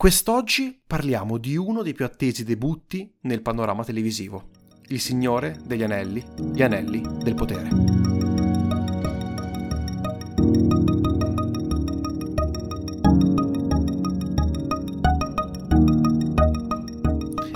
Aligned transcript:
Quest'oggi 0.00 0.80
parliamo 0.86 1.36
di 1.36 1.58
uno 1.58 1.82
dei 1.82 1.92
più 1.92 2.06
attesi 2.06 2.42
debutti 2.42 3.18
nel 3.24 3.42
panorama 3.42 3.84
televisivo, 3.84 4.48
Il 4.86 4.98
Signore 4.98 5.58
degli 5.62 5.82
Anelli, 5.82 6.24
gli 6.54 6.62
Anelli 6.62 7.02
del 7.22 7.34
Potere. 7.34 7.68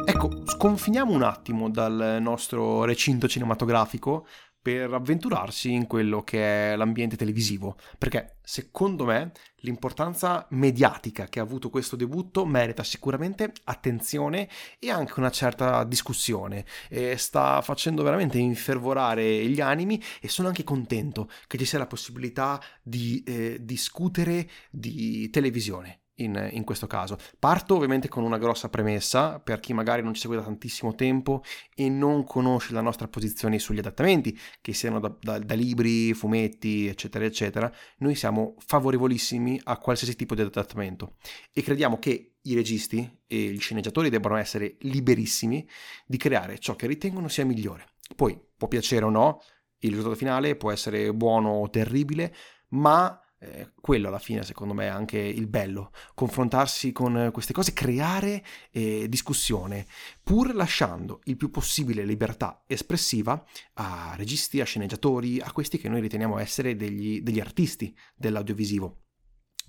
Ecco, 0.05 0.43
sconfiniamo 0.45 1.15
un 1.15 1.23
attimo 1.23 1.71
dal 1.71 2.19
nostro 2.21 2.85
recinto 2.85 3.27
cinematografico 3.27 4.27
per 4.65 4.95
avventurarsi 4.95 5.75
in 5.75 5.87
quello 5.87 6.23
che 6.23 6.73
è 6.73 6.77
l'ambiente 6.77 7.17
televisivo, 7.17 7.77
perché 7.99 8.39
secondo 8.43 9.05
me 9.05 9.33
l'importanza 9.57 10.47
mediatica 10.53 11.27
che 11.27 11.39
ha 11.39 11.43
avuto 11.43 11.69
questo 11.69 11.97
debutto 11.97 12.47
merita 12.47 12.83
sicuramente 12.83 13.53
attenzione 13.65 14.49
e 14.79 14.89
anche 14.89 15.13
una 15.19 15.31
certa 15.31 15.85
discussione. 15.85 16.65
E 16.89 17.19
sta 17.19 17.61
facendo 17.61 18.03
veramente 18.03 18.39
infervorare 18.39 19.45
gli 19.45 19.61
animi 19.61 20.03
e 20.19 20.29
sono 20.29 20.49
anche 20.49 20.65
contento 20.65 21.29
che 21.47 21.59
ci 21.59 21.67
sia 21.67 21.79
la 21.79 21.87
possibilità 21.87 22.59
di 22.83 23.23
eh, 23.27 23.59
discutere 23.61 24.49
di 24.71 25.29
televisione 25.29 26.04
in, 26.17 26.49
in, 26.53 26.65
questo 26.65 26.87
caso. 26.87 27.17
Parto 27.39 27.75
ovviamente 27.75 28.09
con 28.09 28.23
una 28.23 28.39
grossa 28.39 28.69
premessa 28.69 29.41
per 29.41 29.61
chi 29.61 29.73
magari 29.73 30.03
non 30.03 30.15
ci 30.15 30.21
segue 30.21 30.37
da 30.37 30.43
tantissimo 30.43 30.95
tempo 30.95 31.43
e 31.75 31.89
non 31.89 32.25
conosce 32.25 32.73
la 32.73 32.81
nostra 32.81 33.09
posizione 33.09 33.59
sugli 33.59 33.79
adattamenti, 33.79 34.39
che 34.61 34.73
siano 34.73 35.01
da, 35.01 35.15
da, 35.21 35.39
da, 35.39 35.55
libri, 35.55 36.15
fumetti, 36.15 36.87
eccetera, 36.87 37.25
eccetera. 37.25 37.73
Noi 37.99 38.15
siamo 38.15 38.55
favorevolissimi 38.59 39.61
a 39.65 39.79
qualsiasi 39.79 40.17
tipo 40.17 40.35
di 40.35 40.43
adattamento 40.43 41.17
e 41.53 41.63
crediamo 41.63 41.99
che 41.99 42.35
i 42.43 42.55
registi 42.55 43.21
e 43.27 43.37
gli 43.37 43.61
sceneggiatori 43.61 44.11
debbano 44.11 44.37
essere 44.37 44.77
liberissimi 44.81 45.67
di 46.07 46.17
creare 46.17 46.59
ciò 46.59 46.77
che 46.77 46.87
ritengono 46.87 47.29
sia 47.29 47.45
migliore. 47.45 47.87
Poi 48.15 48.39
può 48.57 48.69
piacere 48.69 49.05
o 49.05 49.11
no, 49.11 49.41
il 49.79 49.91
risultato 49.91 50.17
finale 50.17 50.57
può 50.57 50.71
essere 50.71 51.13
buono 51.13 51.51
o 51.51 51.71
terribile, 51.71 52.35
ma 52.69 53.19
eh, 53.45 53.73
quello 53.81 54.09
alla 54.09 54.19
fine 54.19 54.43
secondo 54.43 54.75
me 54.75 54.85
è 54.85 54.89
anche 54.89 55.19
il 55.19 55.47
bello, 55.47 55.93
confrontarsi 56.15 56.93
con 56.93 57.31
queste 57.33 57.53
cose, 57.53 57.73
creare 57.73 58.43
eh, 58.71 59.09
discussione, 59.09 59.87
pur 60.23 60.55
lasciando 60.55 61.21
il 61.25 61.37
più 61.37 61.51
possibile 61.51 62.05
libertà 62.05 62.65
espressiva 62.67 63.45
a 63.75 64.15
registi, 64.17 64.61
a 64.61 64.65
sceneggiatori, 64.65 65.41
a 65.41 65.53
questi 65.53 65.79
che 65.79 65.89
noi 65.89 66.01
riteniamo 66.01 66.39
essere 66.39 66.77
degli, 66.77 67.21
degli 67.21 67.41
artisti 67.41 67.95
dell'audiovisivo. 68.15 69.04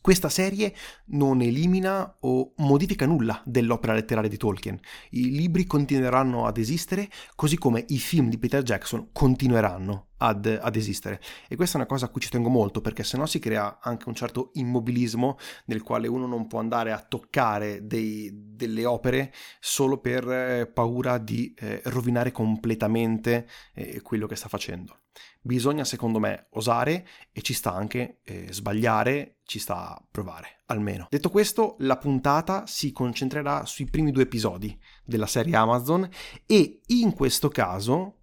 Questa 0.05 0.29
serie 0.29 0.71
non 1.05 1.41
elimina 1.41 2.17
o 2.19 2.53
modifica 2.57 3.07
nulla 3.07 3.41
dell'opera 3.43 3.95
letteraria 3.95 4.29
di 4.29 4.37
Tolkien. 4.37 4.79
I 5.09 5.31
libri 5.31 5.65
continueranno 5.65 6.45
ad 6.45 6.57
esistere, 6.57 7.09
così 7.33 7.57
come 7.57 7.85
i 7.87 7.97
film 7.97 8.29
di 8.29 8.37
Peter 8.37 8.61
Jackson 8.61 9.09
continueranno 9.11 10.09
ad, 10.17 10.59
ad, 10.61 10.75
esistere. 10.75 11.19
E 11.49 11.55
questa 11.55 11.77
è 11.77 11.79
una 11.79 11.89
cosa 11.89 12.05
a 12.05 12.09
cui 12.09 12.21
ci 12.21 12.29
tengo 12.29 12.49
molto 12.49 12.81
perché 12.81 13.03
sennò 13.03 13.25
si 13.25 13.39
crea 13.39 13.79
anche 13.81 14.07
un 14.07 14.13
certo 14.13 14.51
immobilismo 14.53 15.39
nel 15.65 15.81
quale 15.81 16.07
uno 16.07 16.27
non 16.27 16.45
può 16.45 16.59
andare 16.59 16.91
a 16.91 16.99
toccare 16.99 17.87
dei, 17.87 18.29
delle 18.31 18.85
opere 18.85 19.33
solo 19.59 19.97
per 19.97 20.29
eh, 20.29 20.67
paura 20.67 21.17
di 21.17 21.51
eh, 21.57 21.81
rovinare 21.85 22.31
completamente 22.31 23.47
eh, 23.73 24.01
quello 24.01 24.27
che 24.27 24.35
sta 24.35 24.49
facendo. 24.49 24.99
Bisogna 25.41 25.83
secondo 25.83 26.19
me 26.19 26.47
osare 26.51 27.07
e 27.31 27.41
ci 27.41 27.53
sta 27.53 27.73
anche 27.73 28.19
eh, 28.23 28.47
sbagliare, 28.51 29.34
ci 29.45 29.59
sta 29.59 30.01
provare 30.11 30.63
almeno. 30.67 31.07
Detto 31.09 31.29
questo, 31.29 31.75
la 31.79 31.97
puntata 31.97 32.65
si 32.65 32.91
concentrerà 32.91 33.65
sui 33.65 33.85
primi 33.85 34.11
due 34.11 34.23
episodi 34.23 34.77
della 35.03 35.27
serie 35.27 35.55
Amazon 35.55 36.07
e 36.45 36.81
in 36.87 37.13
questo 37.13 37.49
caso 37.49 38.21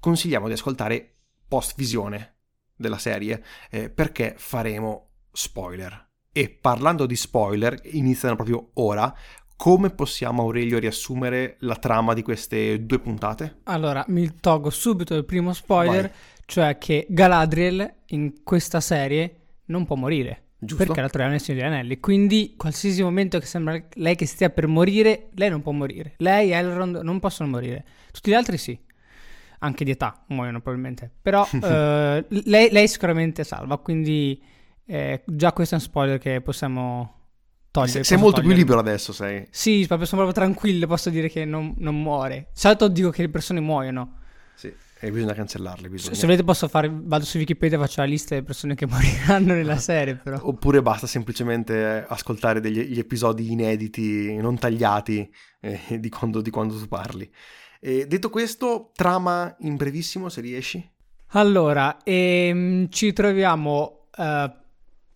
consigliamo 0.00 0.46
di 0.46 0.54
ascoltare 0.54 1.14
post 1.46 1.74
visione 1.76 2.36
della 2.74 2.98
serie 2.98 3.44
eh, 3.70 3.90
perché 3.90 4.34
faremo 4.36 5.10
spoiler. 5.32 6.04
E 6.32 6.50
parlando 6.50 7.06
di 7.06 7.16
spoiler, 7.16 7.78
iniziano 7.92 8.34
proprio 8.34 8.70
ora. 8.74 9.14
Come 9.56 9.88
possiamo 9.88 10.42
Aurelio 10.42 10.78
riassumere 10.78 11.56
la 11.60 11.76
trama 11.76 12.12
di 12.12 12.20
queste 12.20 12.84
due 12.84 12.98
puntate? 12.98 13.60
Allora, 13.64 14.04
mi 14.08 14.34
tolgo 14.38 14.68
subito 14.68 15.14
il 15.14 15.24
primo 15.24 15.54
spoiler, 15.54 16.02
Vai. 16.02 16.12
cioè 16.44 16.76
che 16.76 17.06
Galadriel 17.08 17.94
in 18.08 18.42
questa 18.42 18.80
serie 18.80 19.46
non 19.66 19.86
può 19.86 19.96
morire. 19.96 20.45
Giusto. 20.58 20.84
Perché 20.84 21.00
la 21.00 21.08
troviamo 21.08 21.32
nel 21.32 21.40
Signore 21.40 21.64
degli 21.64 21.74
Anelli. 21.74 22.00
Quindi, 22.00 22.54
qualsiasi 22.56 23.02
momento 23.02 23.38
che 23.38 23.46
sembra 23.46 23.80
lei 23.94 24.14
che 24.16 24.26
stia 24.26 24.50
per 24.50 24.66
morire, 24.66 25.28
lei 25.34 25.50
non 25.50 25.62
può 25.62 25.72
morire. 25.72 26.14
Lei 26.18 26.50
e 26.50 26.54
Elrond 26.54 27.00
non 27.02 27.20
possono 27.20 27.48
morire. 27.48 27.84
Tutti 28.10 28.30
gli 28.30 28.34
altri 28.34 28.58
sì 28.58 28.78
anche 29.60 29.84
di 29.84 29.90
età 29.90 30.24
muoiono 30.28 30.60
probabilmente. 30.60 31.10
Però 31.22 31.46
eh, 31.62 32.24
lei, 32.28 32.70
lei, 32.70 32.88
sicuramente 32.88 33.44
salva, 33.44 33.78
quindi 33.78 34.40
eh, 34.84 35.22
già 35.26 35.52
questo 35.52 35.74
è 35.74 35.78
un 35.78 35.84
spoiler 35.84 36.18
che 36.18 36.40
possiamo 36.40 37.14
togliere. 37.70 38.04
sei 38.04 38.18
molto 38.18 38.40
togliere. 38.40 38.54
più 38.54 38.62
libero 38.62 38.80
adesso, 38.80 39.12
sei? 39.12 39.46
Sì, 39.50 39.84
proprio, 39.86 40.06
sono 40.06 40.22
proprio 40.22 40.44
tranquillo, 40.44 40.86
posso 40.86 41.10
dire 41.10 41.28
che 41.28 41.44
non, 41.44 41.74
non 41.78 42.00
muore. 42.00 42.48
Salto 42.52 42.88
dico 42.88 43.10
che 43.10 43.22
le 43.22 43.28
persone 43.28 43.60
muoiono. 43.60 44.18
Sì. 44.54 44.72
E 44.98 45.10
bisogna 45.10 45.34
cancellarle. 45.34 45.88
Bisogna. 45.88 46.14
Se 46.14 46.24
volete 46.24 46.42
posso 46.42 46.68
fare, 46.68 46.90
vado 46.90 47.24
su 47.24 47.36
Wikipedia 47.36 47.76
e 47.76 47.80
faccio 47.80 48.00
la 48.00 48.06
lista 48.06 48.34
delle 48.34 48.46
persone 48.46 48.74
che 48.74 48.86
moriranno 48.88 49.52
nella 49.52 49.76
serie. 49.76 50.16
Però. 50.16 50.38
Oppure 50.42 50.80
basta 50.80 51.06
semplicemente 51.06 52.04
ascoltare 52.08 52.60
degli 52.60 52.98
episodi 52.98 53.52
inediti, 53.52 54.34
non 54.36 54.58
tagliati 54.58 55.30
eh, 55.60 55.98
di, 56.00 56.08
quando, 56.08 56.40
di 56.40 56.50
quando 56.50 56.78
tu 56.78 56.86
parli. 56.88 57.30
E 57.78 58.06
detto 58.06 58.30
questo, 58.30 58.90
trama 58.94 59.54
in 59.60 59.76
brevissimo 59.76 60.28
se 60.28 60.40
riesci. 60.40 60.90
Allora, 61.30 61.98
ehm, 62.02 62.88
ci 62.88 63.12
troviamo 63.12 64.06
eh, 64.16 64.52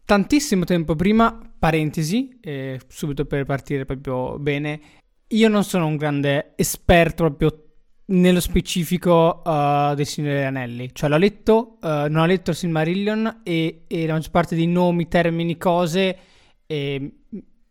tantissimo 0.04 0.64
tempo 0.64 0.94
prima, 0.94 1.40
parentesi, 1.58 2.38
eh, 2.40 2.80
subito 2.86 3.24
per 3.24 3.44
partire 3.44 3.86
proprio 3.86 4.38
bene. 4.38 4.80
Io 5.28 5.48
non 5.48 5.64
sono 5.64 5.86
un 5.86 5.96
grande 5.96 6.52
esperto 6.56 7.24
proprio 7.24 7.69
nello 8.10 8.40
specifico 8.40 9.42
uh, 9.44 9.94
del 9.94 10.06
Signore 10.06 10.34
degli 10.34 10.44
Anelli. 10.44 10.90
Cioè 10.92 11.08
l'ho 11.08 11.16
letto, 11.16 11.78
uh, 11.80 11.86
non 12.08 12.18
ho 12.18 12.26
letto 12.26 12.50
il 12.50 12.56
Silmarillion 12.56 13.40
e, 13.42 13.84
e, 13.86 14.06
la 14.06 14.14
maggior 14.14 14.30
parte 14.30 14.54
dei 14.54 14.66
nomi, 14.66 15.08
termini, 15.08 15.56
cose 15.56 16.18
e 16.66 17.12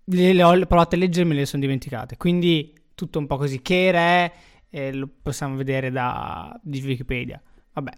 le, 0.04 0.34
le 0.34 0.44
ho 0.44 0.66
provate 0.66 0.96
a 0.96 1.00
leggere 1.00 1.26
e 1.26 1.30
me 1.30 1.36
le 1.36 1.46
sono 1.46 1.62
dimenticate. 1.62 2.18
Quindi 2.18 2.74
tutto 2.96 3.20
un 3.20 3.28
po' 3.28 3.38
così. 3.38 3.62
Che 3.62 3.86
era 3.86 4.32
e 4.70 4.94
lo 4.94 5.10
possiamo 5.22 5.56
vedere 5.56 5.92
da 5.92 6.58
di 6.62 6.82
Wikipedia. 6.82 7.42
Vabbè, 7.74 7.92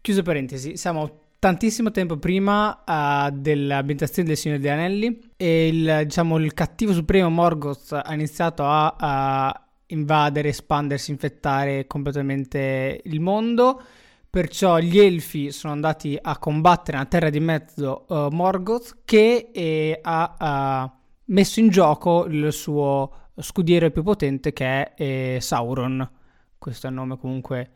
chiuso 0.00 0.22
parentesi, 0.22 0.76
siamo 0.76 1.20
tantissimo 1.38 1.90
tempo 1.90 2.16
prima 2.18 2.84
uh, 2.86 3.30
dell'ambientazione 3.32 4.28
del 4.28 4.36
Signore 4.36 4.60
degli 4.60 4.70
Anelli 4.70 5.18
e 5.36 5.66
il, 5.66 6.02
diciamo, 6.04 6.36
il 6.38 6.54
cattivo 6.54 6.92
supremo 6.92 7.28
Morgoth 7.30 7.92
ha 7.92 8.14
iniziato 8.14 8.64
a, 8.64 8.94
a 8.96 9.66
invadere, 9.92 10.48
espandersi, 10.48 11.10
infettare 11.10 11.86
completamente 11.86 13.00
il 13.04 13.20
mondo. 13.20 13.80
Perciò 14.28 14.78
gli 14.78 14.98
elfi 14.98 15.52
sono 15.52 15.74
andati 15.74 16.18
a 16.20 16.38
combattere 16.38 16.96
nella 16.96 17.08
terra 17.08 17.30
di 17.30 17.40
mezzo 17.40 18.06
uh, 18.08 18.28
Morgoth 18.30 19.00
che 19.04 19.50
eh, 19.52 19.98
ha 20.00 20.90
uh, 20.90 20.98
messo 21.26 21.60
in 21.60 21.68
gioco 21.68 22.24
il 22.24 22.50
suo 22.50 23.10
scudiero 23.36 23.90
più 23.90 24.02
potente 24.02 24.52
che 24.52 24.64
è 24.64 24.92
eh, 24.96 25.38
Sauron. 25.40 26.08
Questo 26.56 26.86
è 26.86 26.90
il 26.90 26.96
nome 26.96 27.18
comunque 27.18 27.70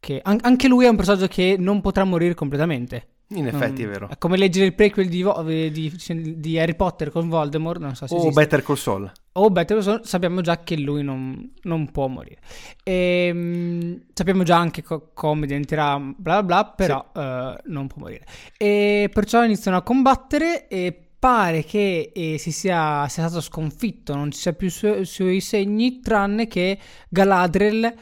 che... 0.00 0.20
An- 0.22 0.40
anche 0.42 0.66
lui 0.66 0.86
è 0.86 0.88
un 0.88 0.96
personaggio 0.96 1.28
che 1.28 1.56
non 1.56 1.80
potrà 1.80 2.02
morire 2.02 2.34
completamente. 2.34 3.06
In 3.28 3.46
effetti 3.46 3.82
um, 3.82 3.88
è 3.88 3.92
vero. 3.92 4.08
È 4.08 4.18
come 4.18 4.36
leggere 4.36 4.66
il 4.66 4.74
prequel 4.74 5.08
di, 5.08 5.24
di, 5.70 6.36
di, 6.36 6.58
Harry 6.58 6.74
Potter 6.74 7.10
con 7.10 7.28
Voldemort, 7.28 7.80
non 7.80 7.94
so 7.94 8.06
se 8.06 8.14
O 8.14 8.18
esiste. 8.18 8.40
Better 8.40 8.62
Call 8.62 8.76
Saul. 8.76 9.12
O 9.32 9.50
Better 9.50 9.76
Call 9.76 9.84
Saul, 9.84 10.00
sappiamo 10.04 10.40
già 10.42 10.62
che 10.62 10.76
lui 10.76 11.02
non, 11.02 11.52
non 11.62 11.90
può 11.90 12.08
morire. 12.08 12.38
E, 12.82 13.30
um, 13.32 14.02
sappiamo 14.12 14.42
già 14.42 14.58
anche 14.58 14.82
co- 14.82 15.10
come 15.14 15.46
diventerà 15.46 15.98
bla 15.98 16.42
bla 16.42 16.42
bla, 16.42 16.72
però 16.76 17.10
sì. 17.12 17.18
uh, 17.18 17.72
non 17.72 17.86
può 17.86 18.02
morire. 18.02 18.26
E 18.58 19.08
perciò 19.12 19.44
iniziano 19.44 19.78
a 19.78 19.82
combattere 19.82 20.68
e 20.68 21.08
pare 21.22 21.62
che 21.62 22.10
eh, 22.12 22.36
si 22.36 22.50
sia, 22.50 23.06
sia, 23.08 23.28
stato 23.28 23.40
sconfitto, 23.40 24.16
non 24.16 24.32
ci 24.32 24.40
sia 24.40 24.54
più 24.54 24.68
sui 24.68 25.04
su 25.04 25.38
segni, 25.38 26.00
tranne 26.00 26.48
che 26.48 26.76
Galadriel 27.08 27.94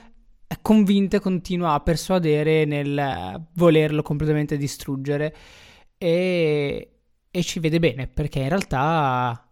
convinta 0.63 1.17
e 1.17 1.21
continua 1.21 1.73
a 1.75 1.81
persuadere 1.81 2.65
nel 2.65 3.47
volerlo 3.55 4.03
completamente 4.03 4.57
distruggere 4.57 5.35
e, 5.97 6.91
e 7.31 7.43
ci 7.43 7.61
vede 7.61 7.79
bene 7.79 8.09
perché 8.09 8.41
in 8.41 8.49
realtà 8.49 9.45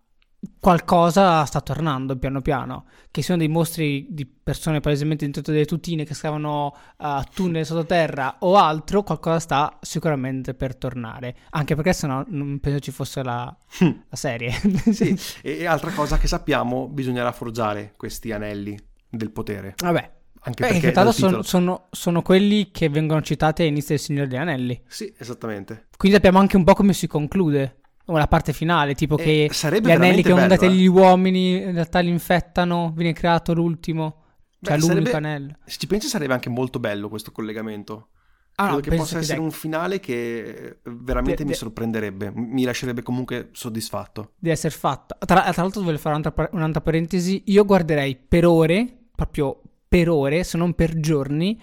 qualcosa 0.60 1.44
sta 1.44 1.60
tornando 1.60 2.16
piano 2.16 2.40
piano. 2.40 2.86
Che 3.10 3.22
siano 3.22 3.40
dei 3.40 3.48
mostri 3.48 4.06
di 4.10 4.26
persone 4.26 4.80
palesemente 4.80 5.24
dentro 5.24 5.52
delle 5.52 5.64
tutine 5.64 6.04
che 6.04 6.14
scavano 6.14 6.74
uh, 6.98 7.22
tunnel 7.34 7.66
sottoterra 7.66 8.36
o 8.40 8.56
altro, 8.56 9.02
qualcosa 9.02 9.40
sta 9.40 9.78
sicuramente 9.80 10.54
per 10.54 10.76
tornare. 10.76 11.36
Anche 11.50 11.74
perché 11.74 11.92
sennò 11.92 12.24
non 12.28 12.60
penso 12.60 12.78
ci 12.80 12.90
fosse 12.90 13.22
la, 13.22 13.54
Hm. 13.80 13.90
la 14.08 14.16
serie. 14.16 14.52
Sì, 14.92 15.18
e 15.42 15.66
altra 15.66 15.90
cosa 15.90 16.18
che 16.18 16.26
sappiamo, 16.28 16.88
bisognerà 16.88 17.32
forgiare 17.32 17.94
questi 17.96 18.32
anelli 18.32 18.78
del 19.08 19.30
potere. 19.30 19.74
Vabbè. 19.76 20.16
Anche 20.42 20.62
Beh, 20.66 20.72
perché 20.72 20.92
l'altro 20.92 21.12
sono, 21.12 21.42
sono- 21.42 21.86
sono 21.90 22.22
quelli 22.22 22.70
che 22.70 22.88
vengono 22.88 23.20
citati 23.22 23.62
all'inizio 23.62 23.94
del 23.96 23.98
Signore 24.04 24.28
degli 24.28 24.38
Anelli. 24.38 24.80
Sì, 24.86 25.12
esattamente. 25.18 25.88
Quindi 25.96 26.16
sappiamo 26.16 26.38
anche 26.38 26.56
un 26.56 26.64
po' 26.64 26.74
come 26.74 26.92
si 26.92 27.06
conclude. 27.06 27.80
O 28.06 28.16
la 28.16 28.26
parte 28.26 28.54
finale, 28.54 28.94
tipo 28.94 29.18
E 29.18 29.22
che 29.50 29.50
gli 29.82 29.90
anelli 29.90 30.22
che 30.22 30.32
dati 30.32 30.64
eh. 30.64 30.68
agli 30.68 30.86
uomini 30.86 31.56
in 31.62 31.72
realtà 31.74 31.98
li 31.98 32.08
infettano, 32.08 32.92
viene 32.96 33.12
creato 33.12 33.52
l'ultimo. 33.52 34.22
Cioè 34.62 34.76
Beh, 34.76 34.80
l'unico 34.80 35.10
sarebbe- 35.10 35.16
anello. 35.28 35.52
Se 35.66 35.76
ci 35.78 35.86
pensi 35.86 36.08
sarebbe 36.08 36.32
anche 36.32 36.48
molto 36.48 36.78
bello 36.78 37.10
questo 37.10 37.32
collegamento. 37.32 38.08
Ah, 38.54 38.62
Credo 38.62 38.76
no, 38.76 38.80
che 38.82 38.96
possa 38.96 39.14
che 39.16 39.20
essere 39.20 39.36
dai, 39.36 39.44
un 39.46 39.52
finale 39.52 40.00
che 40.00 40.78
veramente 40.84 41.42
De- 41.42 41.44
mi 41.44 41.50
de- 41.50 41.56
sorprenderebbe, 41.56 42.32
mi 42.34 42.64
lascerebbe 42.64 43.02
comunque 43.02 43.50
soddisfatto. 43.52 44.32
di 44.38 44.48
essere 44.50 44.74
fatto. 44.74 45.14
Tra, 45.24 45.42
tra 45.52 45.62
l'altro 45.62 45.82
voglio 45.82 45.98
fare 45.98 46.16
un'altra, 46.16 46.48
un'altra 46.52 46.80
parentesi. 46.80 47.42
Io 47.48 47.64
guarderei 47.66 48.16
per 48.16 48.46
ore, 48.46 48.88
proprio 49.14 49.60
per 49.88 50.08
ore, 50.08 50.44
se 50.44 50.58
non 50.58 50.74
per 50.74 51.00
giorni, 51.00 51.60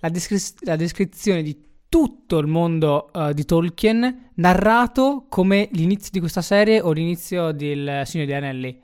la, 0.00 0.08
descri- 0.08 0.64
la 0.64 0.76
descrizione 0.76 1.42
di 1.42 1.66
tutto 1.88 2.38
il 2.38 2.46
mondo 2.46 3.10
eh, 3.12 3.32
di 3.32 3.44
Tolkien 3.44 4.30
narrato 4.34 5.26
come 5.28 5.68
l'inizio 5.72 6.10
di 6.12 6.20
questa 6.20 6.42
serie 6.42 6.80
o 6.80 6.92
l'inizio 6.92 7.52
del 7.52 8.02
Signore 8.04 8.28
degli 8.28 8.36
Anelli. 8.36 8.82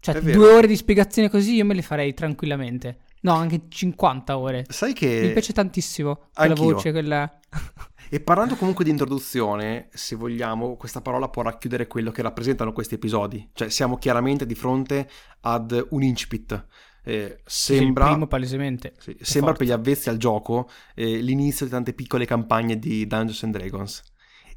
Cioè, 0.00 0.20
due 0.20 0.52
ore 0.52 0.66
di 0.66 0.76
spiegazione 0.76 1.30
così 1.30 1.54
io 1.54 1.64
me 1.64 1.72
le 1.72 1.80
farei 1.80 2.12
tranquillamente. 2.12 2.98
No, 3.22 3.32
anche 3.32 3.62
50 3.68 4.36
ore. 4.36 4.66
Sai 4.68 4.88
Mi 4.90 4.94
che... 4.94 5.30
piace 5.32 5.54
tantissimo 5.54 6.28
quella 6.34 6.52
Anch'io. 6.52 6.74
voce, 6.74 6.92
quella... 6.92 7.40
E 8.10 8.20
parlando 8.20 8.54
comunque 8.54 8.84
di 8.84 8.90
introduzione, 8.90 9.88
se 9.92 10.14
vogliamo, 10.14 10.76
questa 10.76 11.00
parola 11.00 11.28
può 11.30 11.42
racchiudere 11.42 11.86
quello 11.88 12.12
che 12.12 12.22
rappresentano 12.22 12.70
questi 12.72 12.94
episodi. 12.94 13.48
Cioè 13.52 13.70
siamo 13.70 13.96
chiaramente 13.96 14.46
di 14.46 14.54
fronte 14.54 15.08
ad 15.40 15.86
un 15.90 16.02
incipit. 16.02 16.66
Eh, 17.04 17.40
sembra... 17.44 18.08
primo 18.08 18.26
palesemente. 18.26 18.94
Sì, 18.98 19.16
sembra 19.20 19.52
forte. 19.52 19.64
per 19.64 19.66
gli 19.66 19.78
avvezzi 19.78 20.08
al 20.08 20.16
gioco 20.16 20.70
eh, 20.94 21.18
l'inizio 21.18 21.66
di 21.66 21.72
tante 21.72 21.92
piccole 21.92 22.24
campagne 22.24 22.78
di 22.78 23.06
Dungeons 23.06 23.42
and 23.44 23.56
Dragons. 23.56 24.02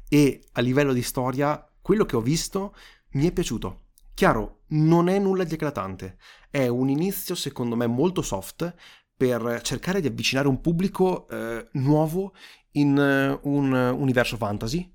E 0.08 0.42
a 0.52 0.60
livello 0.60 0.92
di 0.92 1.02
storia, 1.02 1.62
quello 1.80 2.04
che 2.06 2.16
ho 2.16 2.20
visto 2.20 2.74
mi 3.12 3.26
è 3.26 3.32
piaciuto. 3.32 3.88
Chiaro, 4.14 4.62
non 4.68 5.08
è 5.08 5.18
nulla 5.18 5.44
di 5.44 5.54
eclatante. 5.54 6.16
È 6.50 6.66
un 6.66 6.88
inizio, 6.88 7.34
secondo 7.34 7.76
me, 7.76 7.86
molto 7.86 8.22
soft 8.22 8.74
per 9.14 9.60
cercare 9.62 10.00
di 10.00 10.06
avvicinare 10.06 10.48
un 10.48 10.60
pubblico 10.60 11.28
eh, 11.28 11.68
nuovo 11.72 12.34
in 12.72 12.96
eh, 12.96 13.38
un 13.42 13.72
universo 13.72 14.36
fantasy. 14.36 14.94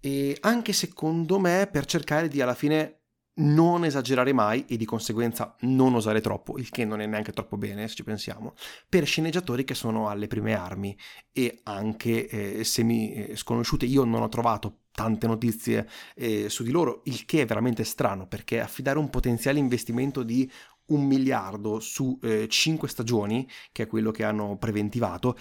E 0.00 0.36
anche 0.40 0.72
secondo 0.72 1.38
me 1.38 1.68
per 1.70 1.84
cercare 1.84 2.28
di 2.28 2.40
alla 2.40 2.54
fine 2.54 2.99
non 3.34 3.84
esagerare 3.84 4.32
mai 4.32 4.64
e 4.66 4.76
di 4.76 4.84
conseguenza 4.84 5.56
non 5.60 5.94
osare 5.94 6.20
troppo, 6.20 6.58
il 6.58 6.68
che 6.68 6.84
non 6.84 7.00
è 7.00 7.06
neanche 7.06 7.32
troppo 7.32 7.56
bene 7.56 7.88
se 7.88 7.94
ci 7.94 8.04
pensiamo, 8.04 8.54
per 8.88 9.06
sceneggiatori 9.06 9.64
che 9.64 9.74
sono 9.74 10.08
alle 10.08 10.26
prime 10.26 10.54
armi 10.54 10.96
e 11.32 11.60
anche 11.64 12.28
eh, 12.28 12.64
semi 12.64 13.12
eh, 13.12 13.36
sconosciute. 13.36 13.86
Io 13.86 14.04
non 14.04 14.22
ho 14.22 14.28
trovato 14.28 14.80
tante 14.90 15.26
notizie 15.26 15.88
eh, 16.14 16.48
su 16.48 16.62
di 16.62 16.70
loro, 16.70 17.02
il 17.04 17.24
che 17.24 17.42
è 17.42 17.46
veramente 17.46 17.84
strano 17.84 18.26
perché 18.26 18.60
affidare 18.60 18.98
un 18.98 19.08
potenziale 19.08 19.58
investimento 19.58 20.22
di 20.22 20.50
un 20.86 21.06
miliardo 21.06 21.80
su 21.80 22.18
eh, 22.22 22.48
cinque 22.48 22.88
stagioni, 22.88 23.48
che 23.72 23.84
è 23.84 23.86
quello 23.86 24.10
che 24.10 24.24
hanno 24.24 24.56
preventivato, 24.58 25.36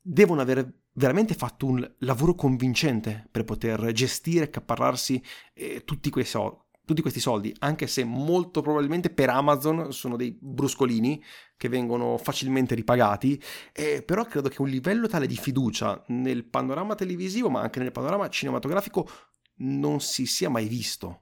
devono 0.00 0.40
aver 0.40 0.82
veramente 0.92 1.34
fatto 1.34 1.66
un 1.66 1.94
lavoro 1.98 2.34
convincente 2.34 3.26
per 3.30 3.44
poter 3.44 3.92
gestire 3.92 4.40
e 4.40 4.48
accaparrarsi 4.48 5.22
eh, 5.52 5.82
tutti, 5.84 6.10
quei 6.10 6.24
sol- 6.24 6.63
tutti 6.84 7.00
questi 7.00 7.20
soldi, 7.20 7.54
anche 7.60 7.86
se 7.86 8.04
molto 8.04 8.60
probabilmente 8.60 9.10
per 9.10 9.30
Amazon 9.30 9.92
sono 9.92 10.16
dei 10.16 10.36
bruscolini 10.38 11.22
che 11.56 11.68
vengono 11.68 12.18
facilmente 12.18 12.74
ripagati, 12.74 13.40
eh, 13.72 14.02
però 14.02 14.24
credo 14.24 14.48
che 14.48 14.60
un 14.60 14.68
livello 14.68 15.06
tale 15.06 15.26
di 15.26 15.36
fiducia 15.36 16.02
nel 16.08 16.44
panorama 16.44 16.94
televisivo, 16.94 17.48
ma 17.48 17.60
anche 17.60 17.78
nel 17.78 17.92
panorama 17.92 18.28
cinematografico, 18.28 19.08
non 19.56 20.00
si 20.00 20.26
sia 20.26 20.50
mai 20.50 20.66
visto. 20.66 21.20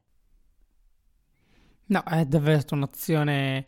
No, 1.87 2.03
è 2.05 2.25
davvero 2.25 2.59
stata 2.59 2.75
un'azione 2.75 3.67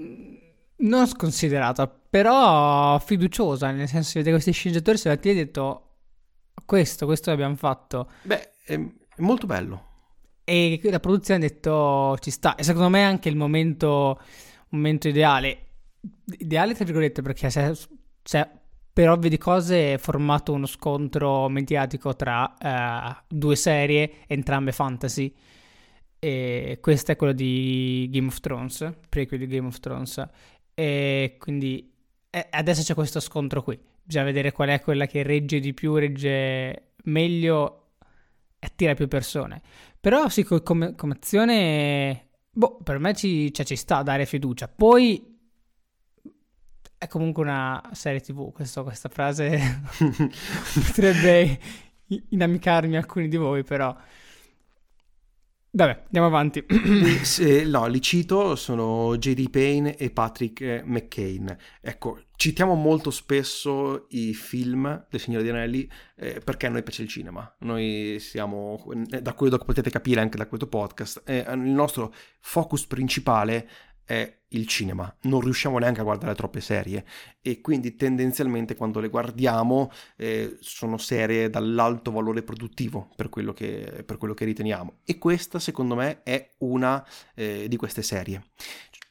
mm, 0.00 0.34
non 0.76 1.06
sconsiderata, 1.06 1.88
però 1.88 2.98
fiduciosa, 2.98 3.70
nel 3.70 3.88
senso 3.88 4.12
che 4.12 4.18
vedere 4.18 4.34
questi 4.34 4.52
sceneggiatori 4.52 4.96
sono 4.98 5.14
andati 5.14 5.32
lì 5.32 5.40
e 5.40 5.44
detto 5.44 5.82
questo, 6.64 7.06
questo 7.06 7.30
l'abbiamo 7.30 7.56
fatto. 7.56 8.10
Beh, 8.22 8.54
è 8.62 8.78
molto 9.16 9.46
bello. 9.46 9.86
E 10.48 10.80
la 10.84 10.98
produzione 10.98 11.44
ha 11.44 11.46
detto 11.46 12.16
ci 12.20 12.30
sta. 12.30 12.54
E 12.54 12.62
secondo 12.62 12.88
me 12.88 13.00
è 13.00 13.02
anche 13.02 13.28
il 13.28 13.36
momento, 13.36 14.18
momento 14.70 15.06
ideale. 15.06 15.66
Ideale, 16.38 16.72
tra 16.72 16.86
virgolette, 16.86 17.20
perché 17.20 17.50
se, 17.50 17.76
se 18.22 18.48
per 18.90 19.10
ovvie 19.10 19.28
di 19.28 19.36
cose 19.36 19.92
è 19.92 19.98
formato 19.98 20.54
uno 20.54 20.64
scontro 20.64 21.50
mediatico 21.50 22.16
tra 22.16 22.56
eh, 22.56 23.24
due 23.28 23.56
serie, 23.56 24.24
entrambe 24.26 24.72
fantasy. 24.72 25.34
E 26.18 26.78
questo 26.80 27.12
è 27.12 27.16
quello 27.16 27.34
di 27.34 28.08
Game 28.10 28.28
of 28.28 28.40
Thrones, 28.40 28.90
prequel 29.06 29.40
di 29.40 29.46
Game 29.48 29.66
of 29.66 29.78
Thrones. 29.80 30.26
E 30.72 31.36
quindi 31.38 31.92
eh, 32.30 32.46
adesso 32.48 32.82
c'è 32.82 32.94
questo 32.94 33.20
scontro 33.20 33.62
qui. 33.62 33.78
Bisogna 34.02 34.24
vedere 34.24 34.52
qual 34.52 34.70
è 34.70 34.80
quella 34.80 35.04
che 35.04 35.22
regge 35.22 35.60
di 35.60 35.74
più, 35.74 35.94
regge 35.96 36.92
meglio 37.04 37.88
e 38.58 38.66
attira 38.66 38.94
più 38.94 39.08
persone. 39.08 39.60
Però 40.08 40.30
sì, 40.30 40.42
co- 40.42 40.62
come, 40.62 40.94
come 40.94 41.16
azione, 41.20 42.28
boh, 42.50 42.78
per 42.82 42.98
me 42.98 43.12
ci, 43.14 43.52
cioè, 43.52 43.66
ci 43.66 43.76
sta 43.76 43.98
a 43.98 44.02
dare 44.02 44.24
fiducia. 44.24 44.66
Poi 44.66 45.36
è 46.96 47.06
comunque 47.08 47.42
una 47.42 47.90
serie 47.92 48.20
tv, 48.20 48.50
questo- 48.52 48.84
questa 48.84 49.10
frase 49.10 49.82
potrebbe 50.86 51.58
inamicarmi 52.30 52.96
alcuni 52.96 53.28
di 53.28 53.36
voi, 53.36 53.62
però... 53.64 53.94
Vabbè, 55.70 56.02
andiamo 56.04 56.26
avanti. 56.26 56.64
Se- 57.22 57.64
no, 57.64 57.86
li 57.86 58.00
cito, 58.00 58.56
sono 58.56 59.16
J.D. 59.18 59.50
Payne 59.50 59.96
e 59.96 60.10
Patrick 60.10 60.82
McCain. 60.84 61.54
Ecco, 61.80 62.22
citiamo 62.36 62.74
molto 62.74 63.10
spesso 63.10 64.06
i 64.10 64.32
film 64.32 65.06
del 65.10 65.20
Signore 65.20 65.42
degli 65.42 65.52
Anelli 65.52 65.90
eh, 66.16 66.40
perché 66.42 66.66
a 66.66 66.70
noi 66.70 66.82
piace 66.82 67.02
il 67.02 67.08
cinema. 67.08 67.54
Noi 67.60 68.16
siamo, 68.18 68.82
eh, 69.10 69.20
da 69.20 69.34
quello 69.34 69.58
che 69.58 69.66
potete 69.66 69.90
capire 69.90 70.20
anche 70.20 70.38
da 70.38 70.46
questo 70.46 70.68
podcast, 70.68 71.22
eh, 71.26 71.44
il 71.50 71.58
nostro 71.58 72.14
focus 72.40 72.86
principale 72.86 73.68
è 74.08 74.38
il 74.48 74.66
cinema. 74.66 75.14
Non 75.24 75.40
riusciamo 75.40 75.78
neanche 75.78 76.00
a 76.00 76.04
guardare 76.04 76.34
troppe 76.34 76.62
serie 76.62 77.04
e 77.42 77.60
quindi 77.60 77.94
tendenzialmente 77.94 78.74
quando 78.74 79.00
le 79.00 79.10
guardiamo 79.10 79.90
eh, 80.16 80.56
sono 80.60 80.96
serie 80.96 81.50
dall'alto 81.50 82.10
valore 82.10 82.42
produttivo 82.42 83.10
per 83.14 83.28
quello 83.28 83.52
che, 83.52 84.02
per 84.06 84.16
quello 84.16 84.32
che 84.32 84.46
riteniamo. 84.46 85.00
E 85.04 85.18
questa, 85.18 85.58
secondo 85.58 85.94
me, 85.94 86.22
è 86.22 86.54
una 86.60 87.06
eh, 87.34 87.68
di 87.68 87.76
queste 87.76 88.00
serie. 88.00 88.44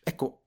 Ecco, 0.04 0.47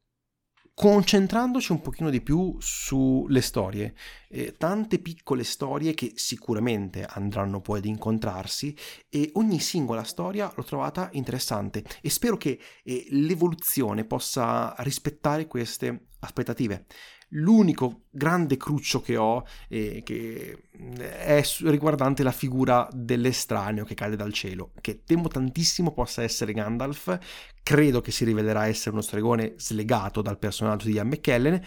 concentrandoci 0.80 1.72
un 1.72 1.82
pochino 1.82 2.08
di 2.08 2.22
più 2.22 2.56
sulle 2.58 3.42
storie, 3.42 3.92
eh, 4.30 4.54
tante 4.56 4.98
piccole 4.98 5.44
storie 5.44 5.92
che 5.92 6.12
sicuramente 6.14 7.04
andranno 7.04 7.60
poi 7.60 7.80
ad 7.80 7.84
incontrarsi 7.84 8.74
e 9.10 9.28
ogni 9.34 9.60
singola 9.60 10.04
storia 10.04 10.50
l'ho 10.56 10.64
trovata 10.64 11.10
interessante 11.12 11.84
e 12.00 12.08
spero 12.08 12.38
che 12.38 12.58
eh, 12.82 13.04
l'evoluzione 13.10 14.06
possa 14.06 14.74
rispettare 14.78 15.46
queste 15.46 16.06
aspettative. 16.20 16.86
L'unico 17.34 18.06
grande 18.10 18.56
cruccio 18.56 19.00
che 19.00 19.16
ho 19.16 19.44
eh, 19.68 20.02
che 20.04 20.64
è 20.98 21.42
riguardante 21.62 22.22
la 22.22 22.32
figura 22.32 22.88
dell'estraneo 22.92 23.84
che 23.84 23.94
cade 23.94 24.16
dal 24.16 24.32
cielo, 24.32 24.72
che 24.80 25.04
temo 25.04 25.28
tantissimo 25.28 25.92
possa 25.92 26.22
essere 26.22 26.52
Gandalf, 26.52 27.18
credo 27.62 28.00
che 28.00 28.10
si 28.10 28.24
rivelerà 28.24 28.66
essere 28.66 28.90
uno 28.90 29.00
stregone 29.00 29.54
slegato 29.56 30.22
dal 30.22 30.38
personaggio 30.38 30.86
di 30.86 30.94
Ian 30.94 31.08
McKellen, 31.08 31.62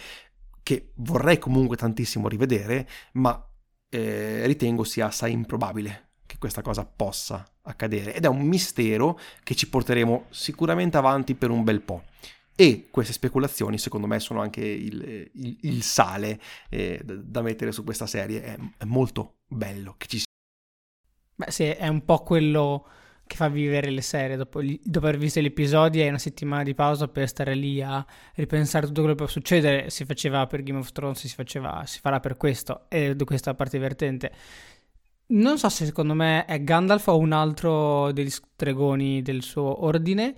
che 0.62 0.92
vorrei 0.96 1.38
comunque 1.38 1.76
tantissimo 1.76 2.28
rivedere, 2.28 2.88
ma 3.12 3.42
eh, 3.88 4.46
ritengo 4.46 4.84
sia 4.84 5.06
assai 5.06 5.32
improbabile 5.32 6.10
che 6.26 6.38
questa 6.38 6.62
cosa 6.62 6.84
possa 6.84 7.46
accadere 7.62 8.14
ed 8.14 8.24
è 8.24 8.28
un 8.28 8.40
mistero 8.40 9.18
che 9.42 9.54
ci 9.54 9.68
porteremo 9.68 10.26
sicuramente 10.30 10.96
avanti 10.96 11.34
per 11.34 11.50
un 11.50 11.62
bel 11.64 11.80
po'. 11.80 12.04
E 12.56 12.86
queste 12.90 13.12
speculazioni, 13.12 13.78
secondo 13.78 14.06
me, 14.06 14.20
sono 14.20 14.40
anche 14.40 14.64
il, 14.64 15.28
il- 15.34 15.58
il 15.62 15.82
sale 15.82 16.40
eh, 16.70 17.00
da- 17.04 17.14
da 17.14 17.42
mettere 17.42 17.72
su 17.72 17.82
questa 17.84 18.06
serie. 18.06 18.42
È, 18.42 18.56
è 18.78 18.84
molto 18.84 19.38
bello 19.48 19.94
che 19.98 20.06
ci 20.06 20.18
sia. 20.18 20.26
Beh, 21.36 21.50
sì, 21.50 21.64
è 21.64 21.88
un 21.88 22.04
po' 22.04 22.18
quello 22.22 22.86
che 23.26 23.34
fa 23.36 23.48
vivere 23.48 23.90
le 23.90 24.02
serie. 24.02 24.36
Dopo, 24.36 24.60
dopo 24.62 25.06
aver 25.06 25.18
visto 25.18 25.40
gli 25.40 25.46
episodi 25.46 26.00
hai 26.00 26.08
una 26.08 26.18
settimana 26.18 26.62
di 26.62 26.74
pausa 26.74 27.08
per 27.08 27.26
stare 27.28 27.54
lì 27.54 27.82
a 27.82 28.04
ripensare 28.34 28.86
tutto 28.86 29.00
quello 29.00 29.16
che 29.16 29.22
può 29.24 29.32
succedere. 29.32 29.90
Si 29.90 30.04
faceva 30.04 30.46
per 30.46 30.62
Game 30.62 30.78
of 30.78 30.92
Thrones, 30.92 31.18
si, 31.18 31.28
faceva, 31.34 31.82
si 31.86 31.98
farà 31.98 32.20
per 32.20 32.36
questo. 32.36 32.84
E 32.88 33.16
questa 33.24 33.48
è 33.48 33.52
la 33.52 33.58
parte 33.58 33.78
divertente. 33.78 34.32
Non 35.26 35.58
so 35.58 35.68
se 35.70 35.86
secondo 35.86 36.14
me 36.14 36.44
è 36.44 36.62
Gandalf 36.62 37.08
o 37.08 37.16
un 37.18 37.32
altro 37.32 38.12
degli 38.12 38.30
stregoni 38.30 39.22
del 39.22 39.42
suo 39.42 39.84
ordine. 39.84 40.36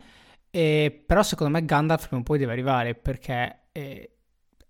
Eh, 0.56 1.04
però 1.04 1.22
secondo 1.22 1.52
me 1.52 1.66
Gandalf 1.66 2.08
non 2.12 2.22
poi 2.22 2.38
deve 2.38 2.52
arrivare 2.52 2.94
perché 2.94 3.64
eh, 3.72 4.10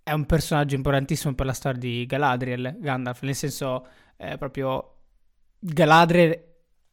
è 0.02 0.10
un 0.10 0.26
personaggio 0.26 0.74
importantissimo 0.74 1.32
per 1.34 1.46
la 1.46 1.52
storia 1.52 1.78
di 1.78 2.04
Galadriel. 2.06 2.74
Gandalf, 2.80 3.22
nel 3.22 3.36
senso, 3.36 3.86
eh, 4.16 4.36
proprio 4.36 4.96
Galadriel 5.60 6.42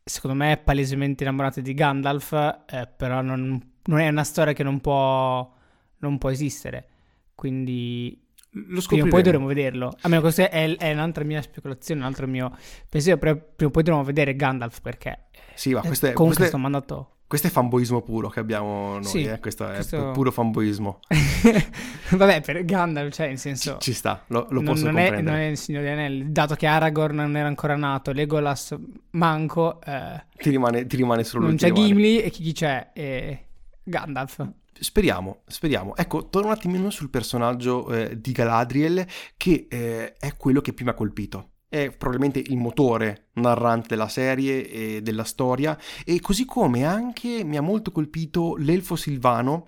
secondo 0.04 0.38
me 0.38 0.52
è 0.52 0.58
palesemente 0.60 1.24
innamorata 1.24 1.60
di 1.60 1.74
Gandalf, 1.74 2.34
eh, 2.70 2.88
però 2.96 3.22
non, 3.22 3.60
non, 3.82 4.00
è 4.00 4.08
una 4.10 4.24
storia 4.24 4.54
che 4.54 4.62
non 4.62 4.80
può, 4.80 5.52
non 5.98 6.20
può 6.20 6.30
esistere. 6.30 6.88
Quindi 7.34 8.24
lo 8.52 8.80
prima 8.80 9.06
o 9.06 9.10
poi 9.10 9.24
dovremo 9.24 9.48
vederlo. 9.48 9.98
A 10.02 10.08
meno 10.08 10.22
questa 10.22 10.52
è, 10.52 10.78
è, 10.78 10.94
un'altra 10.94 11.24
mia 11.24 11.42
speculazione, 11.42 12.02
un 12.02 12.06
altro 12.06 12.28
mio 12.28 12.56
pensiero. 12.88 13.18
Però 13.18 13.34
prima 13.34 13.72
o 13.72 13.74
poi 13.74 13.82
dovremo 13.82 14.06
vedere 14.06 14.36
Gandalf 14.36 14.82
perché. 14.82 15.30
Sì, 15.56 15.74
ma 15.74 15.82
questo 15.82 16.06
è. 16.06 16.14
Comunque 16.14 16.42
questo 16.42 16.58
sto 16.58 16.62
mandato. 16.62 17.13
Questo 17.28 17.48
è 17.48 17.50
fanboismo 17.52 18.02
puro 18.02 18.30
che 18.30 18.40
abbiamo 18.40 18.94
noi, 18.94 19.04
sì, 19.06 19.24
eh? 19.24 19.40
questo 19.40 19.68
è 19.68 19.76
questo... 19.76 20.12
puro 20.12 20.32
fanboismo. 20.32 21.00
Vabbè, 22.12 22.42
per 22.42 22.64
Gandalf, 22.64 23.14
cioè, 23.14 23.28
in 23.28 23.38
senso... 23.38 23.74
Ci, 23.74 23.92
ci 23.92 23.94
sta, 23.94 24.24
lo, 24.28 24.46
lo 24.50 24.62
non, 24.62 24.66
posso 24.66 24.86
non 24.86 24.94
comprendere. 24.94 25.20
È, 25.20 25.24
non 25.24 25.36
è 25.36 25.46
il 25.46 25.58
Signore 25.58 25.92
Anelli, 25.92 26.32
dato 26.32 26.54
che 26.56 26.68
Aragorn 26.68 27.16
non 27.16 27.36
era 27.36 27.48
ancora 27.48 27.76
nato, 27.76 28.12
Legolas 28.12 28.76
manco... 29.12 29.82
Eh, 29.82 30.26
ti, 30.38 30.52
rimane, 30.52 30.86
ti 30.86 30.96
rimane 30.96 31.24
solo 31.24 31.48
Non 31.48 31.56
c'è 31.56 31.72
Gimli 31.72 32.22
e 32.22 32.30
chi 32.30 32.52
c'è? 32.52 32.92
Eh, 32.94 33.46
Gandalf. 33.84 34.48
Speriamo, 34.80 35.42
speriamo. 35.48 35.96
Ecco, 35.96 36.30
torno 36.30 36.50
un 36.50 36.54
attimino 36.54 36.90
sul 36.90 37.10
personaggio 37.10 37.90
eh, 37.90 38.20
di 38.20 38.32
Galadriel, 38.32 39.06
che 39.38 39.68
eh, 39.70 40.14
è 40.14 40.36
quello 40.36 40.62
che 40.62 40.74
più 40.74 40.86
mi 40.86 40.92
ha 40.92 40.96
colpito 40.96 41.53
è 41.74 41.90
probabilmente 41.90 42.38
il 42.38 42.56
motore 42.56 43.30
narrante 43.34 43.88
della 43.90 44.08
serie 44.08 44.70
e 44.70 45.02
della 45.02 45.24
storia 45.24 45.76
e 46.06 46.22
così 46.22 46.46
come 46.46 46.86
anche 46.86 47.44
mi 47.44 47.58
ha 47.58 47.62
molto 47.62 47.92
colpito 47.92 48.56
l'elfo 48.58 48.96
silvano 48.96 49.66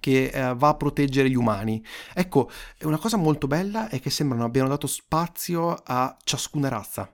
che 0.00 0.30
eh, 0.32 0.54
va 0.54 0.68
a 0.68 0.74
proteggere 0.74 1.28
gli 1.28 1.36
umani. 1.36 1.84
Ecco, 2.14 2.48
una 2.84 2.96
cosa 2.96 3.18
molto 3.18 3.46
bella 3.46 3.90
è 3.90 4.00
che 4.00 4.08
sembrano 4.08 4.44
abbiano 4.44 4.68
dato 4.68 4.86
spazio 4.86 5.74
a 5.84 6.16
ciascuna 6.24 6.70
razza. 6.70 7.12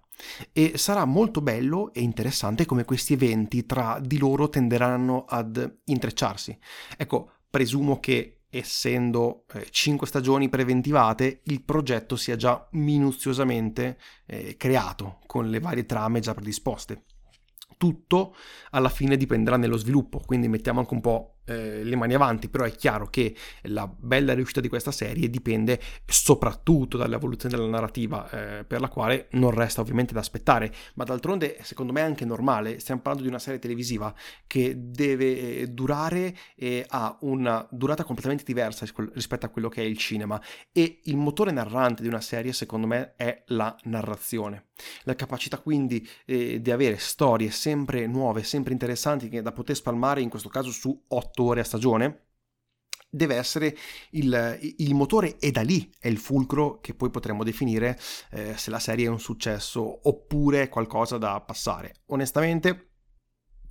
E 0.53 0.79
sarà 0.79 1.05
molto 1.05 1.41
bello 1.41 1.93
e 1.93 2.01
interessante 2.01 2.67
come 2.67 2.85
questi 2.85 3.15
eventi 3.15 3.67
tra 3.67 3.99
di 4.01 4.19
loro 4.19 4.49
tenderanno 4.49 5.25
ad 5.27 5.79
intrecciarsi. 5.87 6.57
Ecco, 6.97 7.33
presumo 7.51 7.99
che 7.99 8.44
essendo 8.59 9.45
eh, 9.53 9.67
5 9.71 10.07
stagioni 10.07 10.49
preventivate, 10.49 11.41
il 11.45 11.63
progetto 11.63 12.17
sia 12.17 12.37
già 12.37 12.67
minuziosamente 12.73 13.99
eh, 14.27 14.57
creato 14.57 15.19
con 15.27 15.49
le 15.49 15.61
varie 15.61 15.87
trame 15.87 16.21
già 16.21 16.35
predisposte. 16.35 17.05
Tutto 17.77 18.35
alla 18.71 18.89
fine 18.89 19.17
dipenderà 19.17 19.57
nello 19.57 19.77
sviluppo, 19.77 20.21
quindi 20.25 20.49
mettiamo 20.49 20.81
anche 20.81 20.95
un 20.95 21.01
po' 21.01 21.34
eh, 21.45 21.83
le 21.85 21.97
mani 21.97 22.15
avanti, 22.15 22.49
però 22.49 22.65
è 22.65 22.73
chiaro 22.73 23.07
che 23.07 23.35
la 23.63 23.87
bella 23.87 24.35
riuscita 24.35 24.61
di 24.61 24.69
questa 24.69 24.91
serie 24.91 25.29
dipende 25.29 25.81
soprattutto 26.07 26.97
dall'evoluzione 26.97 27.57
della 27.57 27.69
narrativa, 27.69 28.29
eh, 28.31 28.65
per 28.65 28.81
la 28.81 28.89
quale 28.89 29.29
non 29.33 29.51
resta 29.51 29.81
ovviamente 29.81 30.13
da 30.13 30.21
aspettare, 30.21 30.73
ma 30.95 31.05
d'altronde 31.05 31.59
secondo 31.63 31.93
me 31.93 32.01
è 32.01 32.05
anche 32.05 32.25
normale, 32.25 32.79
stiamo 32.79 33.01
parlando 33.01 33.27
di 33.27 33.33
una 33.33 33.43
serie 33.43 33.59
televisiva 33.59 34.15
che 34.47 34.75
deve 34.77 35.61
eh, 35.61 35.67
durare 35.69 36.37
e 36.55 36.85
ha 36.89 37.17
una 37.21 37.67
durata 37.71 38.05
completamente 38.05 38.45
diversa 38.45 38.87
rispetto 39.13 39.47
a 39.47 39.49
quello 39.49 39.69
che 39.69 39.83
è 39.83 39.85
il 39.85 39.99
cinema. 39.99 40.41
E 40.73 41.01
il 41.05 41.17
motore 41.17 41.51
narrante 41.51 42.03
di 42.03 42.09
una 42.09 42.21
serie 42.21 42.53
secondo 42.53 42.87
me 42.87 43.15
è 43.17 43.43
la 43.49 43.77
narrazione, 43.85 44.67
la 45.03 45.15
capacità 45.15 45.59
quindi 45.59 46.07
eh, 46.25 46.61
di 46.61 46.71
avere 46.71 46.99
storie 46.99 47.51
sempre 47.51 48.07
nuove, 48.07 48.43
sempre 48.43 48.73
interessanti 48.73 49.29
da 49.43 49.53
poter 49.53 49.77
spalmare 49.77 50.21
in 50.21 50.29
questo 50.29 50.49
caso 50.49 50.71
su 50.71 51.05
otto 51.09 51.34
8 51.35 51.43
ore 51.43 51.61
a 51.61 51.65
stagione, 51.65 52.27
deve 53.11 53.37
essere 53.37 53.77
il, 54.11 54.59
il, 54.79 54.95
motore 54.95 55.39
e 55.39 55.51
da 55.51 55.63
lì 55.63 55.93
è 55.99 56.09
il 56.09 56.19
fulcro 56.19 56.81
che 56.81 56.95
poi 56.95 57.11
potremmo 57.11 57.45
definire 57.45 57.99
eh, 58.31 58.57
se 58.57 58.71
la 58.71 58.81
serie 58.81 59.07
è 59.07 59.11
un 59.11 59.21
successo 59.21 60.09
oppure 60.09 60.69
qualcosa 60.69 61.19
da 61.19 61.41
passare. 61.41 61.95
Onestamente, 62.07 62.91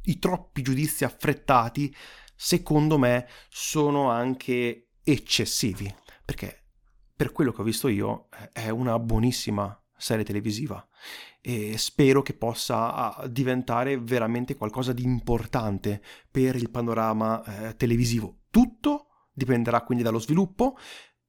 i 0.03 0.19
troppi 0.19 0.61
giudizi 0.61 1.03
affrettati, 1.03 1.93
secondo 2.35 2.97
me, 2.97 3.27
sono 3.49 4.09
anche 4.09 4.91
eccessivi, 5.03 5.93
perché 6.23 6.59
per 7.15 7.31
quello 7.31 7.51
che 7.51 7.61
ho 7.61 7.65
visto 7.65 7.87
io 7.87 8.27
è 8.51 8.69
una 8.69 8.97
buonissima 8.97 9.82
serie 10.03 10.23
televisiva 10.23 10.85
e 11.41 11.77
spero 11.77 12.21
che 12.21 12.33
possa 12.33 12.93
ah, 12.93 13.27
diventare 13.27 13.99
veramente 13.99 14.55
qualcosa 14.55 14.93
di 14.93 15.03
importante 15.03 16.01
per 16.29 16.55
il 16.55 16.69
panorama 16.69 17.43
eh, 17.43 17.75
televisivo. 17.75 18.43
Tutto 18.49 19.07
dipenderà 19.33 19.81
quindi 19.81 20.03
dallo 20.03 20.19
sviluppo. 20.19 20.77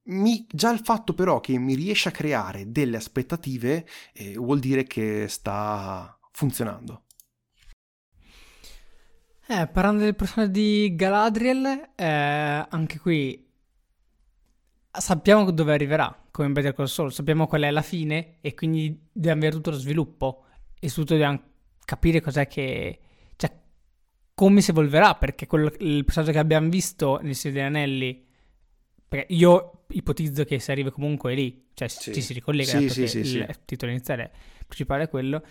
Mi, 0.07 0.47
già 0.51 0.71
il 0.71 0.81
fatto 0.81 1.15
però 1.15 1.41
che 1.41 1.59
mi 1.59 1.75
riesce 1.75 2.11
a 2.11 2.13
creare 2.13 2.71
delle 2.71 2.99
aspettative 2.99 3.87
eh, 4.13 4.35
vuol 4.35 4.61
dire 4.61 4.85
che 4.85 5.27
sta 5.29 6.19
funzionando. 6.31 7.05
Eh, 9.47 9.67
parlando 9.67 10.05
del 10.05 10.15
personaggio 10.15 10.53
di 10.53 10.95
Galadriel, 10.95 11.91
eh, 11.95 12.67
anche 12.69 12.99
qui 12.99 13.44
sappiamo 14.99 15.51
dove 15.51 15.73
arriverà 15.73 16.25
come 16.31 16.51
Better 16.51 16.75
Call 16.75 16.87
Saul, 16.87 17.13
sappiamo 17.13 17.47
qual 17.47 17.63
è 17.63 17.71
la 17.71 17.83
fine 17.83 18.37
e 18.41 18.55
quindi 18.55 19.09
dobbiamo 19.13 19.39
avere 19.39 19.55
tutto 19.55 19.71
lo 19.71 19.77
sviluppo 19.77 20.45
e 20.79 20.89
soprattutto 20.89 21.15
dobbiamo 21.15 21.43
capire 21.85 22.21
cos'è 22.21 22.47
che... 22.47 22.99
cioè 23.37 23.53
come 24.35 24.61
si 24.61 24.71
evolverà, 24.71 25.15
perché 25.15 25.47
quello, 25.47 25.73
il 25.79 26.05
personaggio 26.05 26.33
che 26.33 26.39
abbiamo 26.39 26.69
visto 26.69 27.21
nel 27.23 27.35
Signore 27.35 27.61
degli 27.61 27.69
Anelli, 27.69 28.27
perché 29.07 29.33
io 29.33 29.85
ipotizzo 29.89 30.45
che 30.45 30.59
si 30.59 30.71
arrivi 30.71 30.91
comunque 30.91 31.35
lì, 31.35 31.69
cioè 31.75 31.89
sì. 31.89 32.13
ci 32.13 32.21
si 32.21 32.33
ricollega, 32.33 32.79
sì, 32.79 32.89
sì, 32.89 33.07
sì, 33.07 33.19
il 33.19 33.27
sì. 33.27 33.47
titolo 33.65 33.93
iniziale 33.93 34.33
principale 34.67 35.05
è 35.05 35.09
quello, 35.09 35.45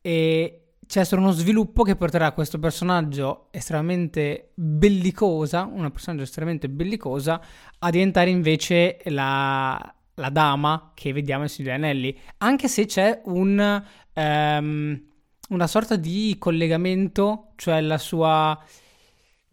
e 0.00 0.63
c'è 0.86 1.04
solo 1.04 1.22
uno 1.22 1.30
sviluppo 1.30 1.82
che 1.82 1.96
porterà 1.96 2.32
questo 2.32 2.58
personaggio 2.58 3.48
estremamente 3.50 4.50
bellicosa, 4.54 5.68
una 5.70 5.90
personaggio 5.90 6.24
estremamente 6.24 6.68
bellicosa, 6.68 7.40
a 7.78 7.90
diventare 7.90 8.30
invece 8.30 8.98
la, 9.04 9.94
la 10.14 10.28
dama 10.30 10.92
che 10.94 11.12
vediamo 11.12 11.44
in 11.44 11.48
Signore 11.48 11.74
Anelli. 11.74 12.18
Anche 12.38 12.68
se 12.68 12.86
c'è 12.86 13.22
un, 13.24 13.82
um, 14.14 15.02
una 15.48 15.66
sorta 15.66 15.96
di 15.96 16.36
collegamento, 16.38 17.52
cioè 17.56 17.80
la 17.80 17.98
sua... 17.98 18.58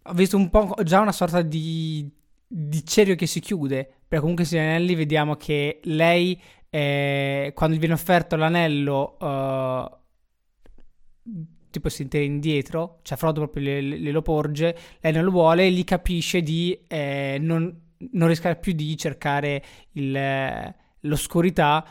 Ho 0.05 0.13
visto 0.13 0.35
un 0.35 0.49
po' 0.49 0.75
già 0.83 0.99
una 0.99 1.11
sorta 1.11 1.41
di, 1.41 2.09
di 2.47 2.85
cerchio 2.85 3.15
che 3.15 3.27
si 3.27 3.39
chiude, 3.39 3.83
perché 3.83 4.19
comunque 4.19 4.43
in 4.43 4.49
Signore 4.49 4.69
Anelli 4.69 4.95
vediamo 4.95 5.35
che 5.35 5.79
lei, 5.83 6.39
eh, 6.69 7.51
quando 7.55 7.77
viene 7.77 7.93
offerto 7.93 8.35
l'anello... 8.35 9.17
Uh, 9.19 9.99
tipo 11.71 11.89
si 11.89 12.07
tira 12.07 12.23
indietro, 12.23 12.99
cioè 13.01 13.17
Frodo 13.17 13.41
proprio 13.41 13.81
glielo 13.81 14.21
porge, 14.21 14.77
lei 14.99 15.13
non 15.13 15.23
lo 15.23 15.31
vuole 15.31 15.65
e 15.65 15.71
gli 15.71 15.83
capisce 15.83 16.41
di 16.41 16.77
eh, 16.87 17.37
non, 17.39 17.73
non 18.11 18.27
riesca 18.27 18.55
più 18.55 18.73
di 18.73 18.95
cercare 18.97 19.63
il, 19.93 20.73
l'oscurità 21.01 21.85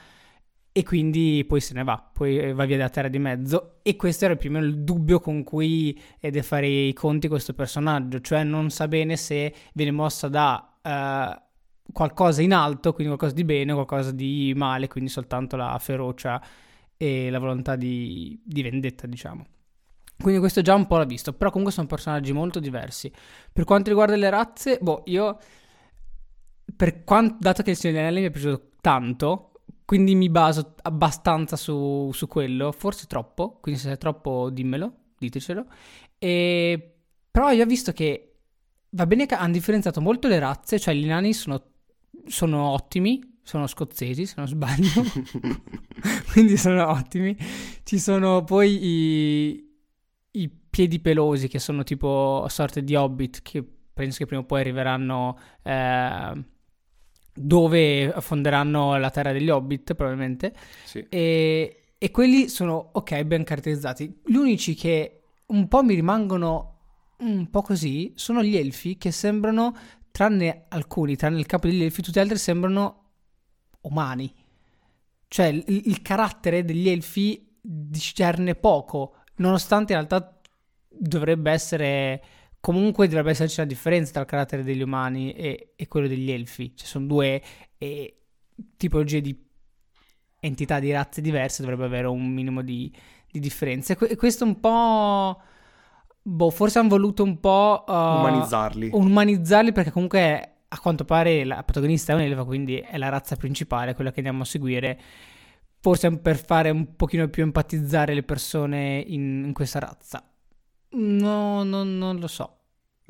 e 0.73 0.85
quindi 0.85 1.45
poi 1.49 1.61
se 1.61 1.75
ne 1.75 1.83
va, 1.83 2.11
poi 2.13 2.53
va 2.53 2.65
via 2.65 2.77
da 2.77 2.89
terra 2.89 3.09
di 3.09 3.19
mezzo 3.19 3.81
e 3.83 3.97
questo 3.97 4.27
era 4.27 4.37
più 4.37 4.51
o 4.51 4.53
meno 4.53 4.67
il 4.67 4.85
dubbio 4.85 5.19
con 5.19 5.43
cui 5.43 5.99
deve 6.21 6.43
fare 6.43 6.69
i 6.69 6.93
conti 6.93 7.27
questo 7.27 7.55
personaggio, 7.55 8.21
cioè 8.21 8.45
non 8.45 8.71
sa 8.71 8.87
bene 8.87 9.17
se 9.17 9.53
viene 9.73 9.91
mossa 9.91 10.29
da 10.29 10.79
uh, 10.81 11.93
qualcosa 11.93 12.43
in 12.43 12.53
alto, 12.53 12.93
quindi 12.93 13.15
qualcosa 13.15 13.35
di 13.35 13.45
bene 13.45 13.73
o 13.73 13.75
qualcosa 13.75 14.13
di 14.13 14.53
male, 14.55 14.87
quindi 14.87 15.11
soltanto 15.11 15.57
la 15.57 15.77
ferocia 15.81 16.41
e 17.03 17.31
la 17.31 17.39
volontà 17.39 17.77
di, 17.77 18.39
di 18.45 18.61
vendetta, 18.61 19.07
diciamo. 19.07 19.47
Quindi 20.19 20.39
questo 20.39 20.61
già 20.61 20.75
un 20.75 20.87
po' 20.87 20.99
l'ho 20.99 21.07
visto, 21.07 21.33
però 21.33 21.49
comunque 21.49 21.73
sono 21.73 21.87
personaggi 21.87 22.31
molto 22.33 22.61
diversi. 22.61 23.11
Per 23.51 23.65
quanto 23.65 23.89
riguarda 23.89 24.17
le 24.17 24.29
razze, 24.29 24.79
boh, 24.83 25.05
io, 25.07 25.39
quanto, 27.07 27.37
dato 27.41 27.63
che 27.63 27.71
il 27.71 27.77
Signore 27.77 28.01
degli 28.01 28.07
Anelli 28.07 28.21
mi 28.21 28.29
è 28.29 28.31
piaciuto 28.31 28.73
tanto, 28.83 29.53
quindi 29.87 30.15
mi 30.15 30.29
baso 30.29 30.75
abbastanza 30.83 31.57
su, 31.57 32.11
su 32.13 32.27
quello, 32.27 32.71
forse 32.71 33.07
troppo, 33.07 33.61
quindi 33.63 33.81
se 33.81 33.93
è 33.93 33.97
troppo 33.97 34.51
dimmelo, 34.51 34.93
ditecelo. 35.17 35.65
E, 36.19 36.97
però 37.31 37.51
io 37.51 37.63
ho 37.63 37.67
visto 37.67 37.93
che 37.93 38.41
va 38.91 39.07
bene 39.07 39.25
che 39.25 39.37
hanno 39.37 39.53
differenziato 39.55 40.03
molto 40.03 40.29
le 40.29 40.39
razze, 40.39 40.79
cioè 40.79 40.93
gli 40.93 41.07
nani 41.07 41.33
sono, 41.33 41.63
sono 42.27 42.69
ottimi, 42.69 43.30
sono 43.51 43.67
scozzesi 43.67 44.27
se 44.27 44.35
non 44.37 44.47
sbaglio, 44.47 45.03
quindi 46.33 46.57
sono 46.57 46.89
ottimi. 46.89 47.37
Ci 47.83 47.99
sono 47.99 48.45
poi 48.45 48.79
i, 48.87 49.69
i 50.33 50.49
piedi 50.71 51.01
pelosi 51.01 51.49
che 51.49 51.59
sono 51.59 51.83
tipo 51.83 52.47
sorte 52.49 52.85
di 52.85 52.95
hobbit 52.95 53.43
che 53.43 53.65
penso 53.93 54.19
che 54.19 54.27
prima 54.27 54.43
o 54.43 54.45
poi 54.47 54.61
arriveranno 54.61 55.37
eh, 55.65 56.45
dove 57.35 58.15
fonderanno 58.21 58.97
la 58.99 59.11
terra 59.11 59.33
degli 59.33 59.51
hobbit 59.51 59.95
probabilmente 59.95 60.55
Sì. 60.85 61.05
e, 61.09 61.83
e 61.99 62.11
quelli 62.13 62.49
sono 62.49 62.91
ok 62.93 63.23
ben 63.25 63.43
caratterizzati 63.43 64.21
gli 64.27 64.37
unici 64.37 64.75
che 64.77 65.23
un 65.47 65.67
po' 65.67 65.83
mi 65.83 65.95
rimangono 65.95 66.77
un 67.19 67.51
po' 67.51 67.63
così 67.63 68.13
sono 68.15 68.43
gli 68.45 68.57
elfi 68.57 68.97
che 68.97 69.11
sembrano 69.11 69.75
tranne 70.13 70.67
alcuni 70.69 71.17
tranne 71.17 71.39
il 71.41 71.47
capo 71.47 71.67
degli 71.67 71.83
elfi 71.83 72.01
tutti 72.03 72.19
gli 72.19 72.23
altri 72.23 72.39
sembrano 72.39 73.10
umani. 73.83 74.33
Cioè 75.29 75.47
il, 75.47 75.65
il 75.67 76.03
carattere 76.03 76.65
degli 76.65 76.89
elfi 76.89 77.49
discerne 77.61 78.55
poco 78.55 79.17
nonostante 79.37 79.93
in 79.93 79.99
realtà 79.99 80.41
dovrebbe 80.89 81.51
essere 81.51 82.23
comunque 82.61 83.07
dovrebbe 83.07 83.31
esserci 83.31 83.61
una 83.61 83.69
differenza 83.69 84.13
tra 84.13 84.21
il 84.23 84.27
carattere 84.27 84.63
degli 84.63 84.83
umani 84.83 85.33
e, 85.33 85.73
e 85.77 85.89
quello 85.89 86.07
degli 86.09 86.31
elfi. 86.31 86.75
Cioè 86.75 86.87
sono 86.87 87.07
due 87.07 87.43
eh, 87.79 88.23
tipologie 88.77 89.21
di 89.21 89.49
entità 90.41 90.79
di 90.81 90.91
razze 90.91 91.21
diverse 91.21 91.63
dovrebbe 91.63 91.85
avere 91.85 92.07
un 92.07 92.27
minimo 92.27 92.63
di, 92.63 92.93
di 93.31 93.41
differenza 93.41 93.93
e, 93.93 93.97
que- 93.97 94.09
e 94.09 94.17
questo 94.17 94.45
un 94.45 94.59
po' 94.59 95.41
boh 96.23 96.51
forse 96.51 96.79
hanno 96.79 96.89
voluto 96.89 97.23
un 97.23 97.39
po' 97.41 97.85
uh, 97.87 97.93
Umanizzarli. 97.93 98.91
umanizzarli 98.93 99.73
perché 99.73 99.91
comunque 99.91 100.50
a 100.73 100.79
quanto 100.79 101.05
pare 101.05 101.45
la 101.45 101.63
protagonista 101.63 102.13
è 102.13 102.15
un'elfa 102.15 102.45
quindi 102.45 102.79
è 102.79 102.97
la 102.99 103.09
razza 103.09 103.37
principale 103.37 103.95
quella 103.95 104.11
che 104.11 104.19
andiamo 104.19 104.43
a 104.43 104.47
seguire 104.47 105.01
forse 105.81 106.17
per 106.19 106.37
fare 106.37 106.71
un 106.71 106.97
pochino 106.97 107.29
più 107.29 107.43
empatizzare 107.43 108.15
le 108.15 108.23
persone 108.23 109.05
in, 109.07 109.45
in 109.47 109.53
questa 109.53 109.79
razza 109.79 110.23
no, 110.91 111.63
no, 111.65 111.83
non 111.85 112.19
lo 112.19 112.27
so 112.27 112.61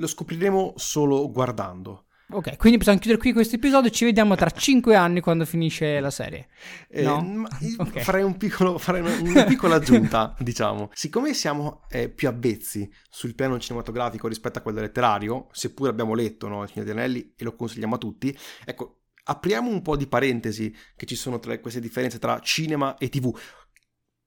Lo 0.01 0.07
scopriremo 0.07 0.73
solo 0.77 1.31
guardando. 1.31 2.07
Ok 2.31 2.57
quindi 2.57 2.79
possiamo 2.79 2.99
chiudere 2.99 3.21
qui 3.21 3.33
questo 3.33 3.57
episodio 3.57 3.91
ci 3.91 4.05
vediamo 4.05 4.35
tra 4.37 4.51
5 4.51 4.95
anni 4.95 5.21
quando 5.21 5.45
finisce 5.45 6.01
la 6.01 6.11
serie 6.11 6.49
Eh, 6.89 7.03
No? 7.03 7.21
ma 7.23 7.49
io 7.61 7.77
Ok. 7.79 8.01
Farei, 8.01 8.23
un 8.23 8.37
piccolo, 8.37 8.79
farei 8.79 9.01
una, 9.01 9.17
una 9.21 9.45
piccola 9.45 9.77
aggiunta, 9.77 10.35
diciamo. 10.41 10.91
Siccome 10.93 11.33
siamo 11.35 11.83
eh, 11.89 12.09
più 12.09 12.29
avvezzi 12.29 12.91
sul 13.09 13.35
piano 13.35 13.59
cinematografico 13.59 14.29
rispetto 14.29 14.59
a 14.59 14.63
quello 14.63 14.81
letterario, 14.81 15.49
seppure 15.53 15.91
abbiamo 15.91 16.15
letto 16.15 16.49
no, 16.49 16.63
Il 16.63 16.69
Signore 16.71 16.91
degli 16.91 16.99
Anelli 16.99 17.33
e 17.37 17.45
lo 17.45 17.55
consigliamo 17.57 17.95
a 17.95 17.99
tutti, 17.99 18.37
ecco, 18.65 18.97
apriamo 19.25 19.71
un 19.71 19.83
po' 19.83 19.97
di 19.97 20.07
parentesi 20.07 20.75
che 20.97 21.07
ci 21.07 21.15
sono 21.15 21.39
tra 21.39 21.59
queste 21.61 21.81
differenze 21.81 22.19
tra 22.19 22.39
cinema 22.41 22.97
e 22.99 23.09
tv, 23.09 23.35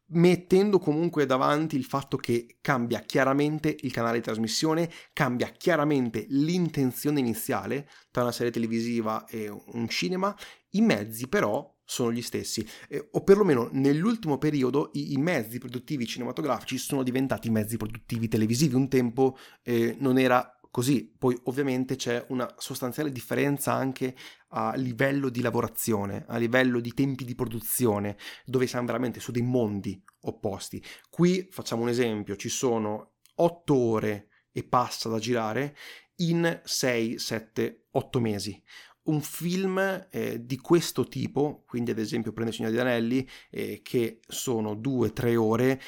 mettendo 0.08 0.80
comunque 0.80 1.26
davanti 1.26 1.76
il 1.76 1.86
fatto 1.86 2.18
che 2.18 2.58
cambia 2.62 3.00
chiaramente 3.00 3.76
il 3.82 3.92
canale 3.92 4.18
di 4.18 4.24
trasmissione, 4.24 4.90
cambia 5.14 5.48
chiaramente 5.50 6.26
l'intenzione 6.30 7.20
iniziale 7.20 7.90
tra 8.12 8.24
una 8.24 8.32
serie 8.32 8.52
televisiva 8.52 9.26
e 9.26 9.50
un 9.50 9.88
cinema, 9.88 10.36
i 10.72 10.82
mezzi 10.82 11.28
però 11.28 11.72
sono 11.86 12.12
gli 12.12 12.22
stessi, 12.22 12.66
eh, 12.88 13.10
o 13.12 13.24
perlomeno 13.24 13.70
nell'ultimo 13.72 14.38
periodo 14.38 14.90
i, 14.94 15.14
i 15.14 15.18
mezzi 15.18 15.60
produttivi 15.60 16.06
cinematografici 16.06 16.78
sono 16.78 17.04
diventati 17.04 17.50
mezzi 17.50 17.78
produttivi 17.78 18.28
televisivi, 18.28 18.76
un 18.76 18.88
tempo 18.88 19.38
eh, 19.64 19.96
non 20.00 20.18
era 20.18 20.58
così, 20.74 21.08
poi 21.16 21.40
ovviamente 21.44 21.96
c'è 21.96 22.26
una 22.30 22.52
sostanziale 22.58 23.12
differenza 23.12 23.74
anche 23.74 24.16
a 24.48 24.74
livello 24.74 25.30
di 25.30 25.42
lavorazione, 25.42 26.26
a 26.28 26.38
livello 26.38 26.80
di 26.80 26.96
tempi 26.96 27.26
di 27.26 27.36
produzione, 27.36 28.18
dove 28.44 28.66
siamo 28.66 28.88
veramente 28.88 29.20
su 29.20 29.32
dei 29.32 29.44
mondi 29.44 30.04
opposti. 30.22 30.84
Qui 31.12 31.48
facciamo 31.52 31.84
un 31.84 31.90
esempio, 31.90 32.36
ci 32.36 32.50
sono 32.50 33.18
8 33.36 33.76
ore 33.76 34.30
e 34.52 34.64
passa 34.64 35.10
da 35.10 35.20
girare 35.20 35.78
in 36.16 36.60
6, 36.64 37.20
7, 37.20 37.86
8 37.92 38.20
mesi. 38.20 38.60
Un 39.04 39.22
film 39.22 40.08
eh, 40.10 40.44
di 40.44 40.58
questo 40.58 41.08
tipo, 41.08 41.66
quindi 41.68 41.92
ad 41.92 42.00
esempio 42.00 42.34
prende 42.34 42.52
Signore 42.52 42.74
degli 42.74 42.82
Anelli, 42.82 43.30
eh, 43.52 43.82
che 43.84 44.22
sono 44.28 44.74
2-3 44.74 45.36
ore, 45.36 45.80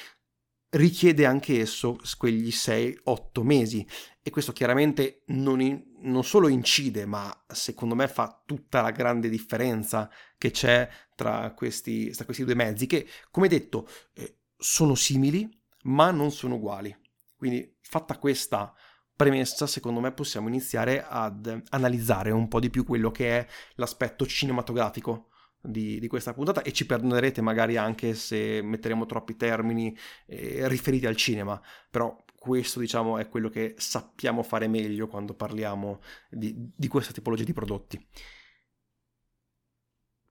richiede 0.75 1.25
anche 1.25 1.60
esso 1.60 1.98
quegli 2.17 2.50
6-8 2.50 3.41
mesi 3.41 3.86
e 4.22 4.29
questo 4.29 4.51
chiaramente 4.51 5.24
non, 5.27 5.62
in- 5.62 5.84
non 6.01 6.24
solo 6.24 6.48
incide, 6.48 7.05
ma 7.05 7.46
secondo 7.48 7.96
me 7.96 8.08
fa 8.08 8.41
tutta 8.46 8.82
la 8.82 8.91
grande 8.91 9.29
differenza 9.29 10.10
che 10.38 10.52
c'è 10.52 10.88
tra 11.15 11.54
questi, 11.54 12.10
tra 12.12 12.26
questi 12.26 12.43
due 12.43 12.56
mezzi, 12.56 12.88
che 12.88 13.08
come 13.32 13.47
detto 13.47 13.88
eh, 14.13 14.39
sono 14.58 14.95
simili, 14.95 15.50
ma 15.84 16.12
non 16.12 16.32
sono 16.32 16.56
uguali. 16.56 16.95
Quindi 17.36 17.78
fatta 17.82 18.17
questa 18.17 18.73
premessa, 19.15 19.67
secondo 19.67 20.00
me 20.00 20.12
possiamo 20.12 20.47
iniziare 20.47 21.06
ad 21.08 21.63
analizzare 21.69 22.32
un 22.32 22.47
po' 22.47 22.60
di 22.60 22.69
più 22.69 22.84
quello 22.84 23.12
che 23.12 23.39
è 23.39 23.47
l'aspetto 23.76 24.26
cinematografico 24.26 25.30
di, 25.65 25.99
di 25.99 26.08
questa 26.08 26.34
puntata 26.34 26.62
e 26.62 26.71
ci 26.71 26.86
perdonerete 26.86 27.41
magari 27.41 27.78
anche 27.78 28.13
se 28.13 28.62
metteremo 28.62 29.06
troppi 29.06 29.36
termini 29.36 29.95
eh, 30.25 30.67
riferiti 30.67 31.06
al 31.06 31.15
cinema, 31.15 31.62
però 31.89 32.23
questo 32.45 32.80
diciamo 32.80 33.17
è 33.17 33.28
quello 33.28 33.49
che 33.49 33.73
sappiamo 33.78 34.43
fare 34.43 34.67
meglio 34.67 35.08
quando 35.08 35.34
parliamo 35.34 35.99
di, 36.30 36.71
di 36.75 36.88
questa 36.88 37.12
tipologia 37.12 37.43
di 37.43 37.54
prodotti. 37.54 38.08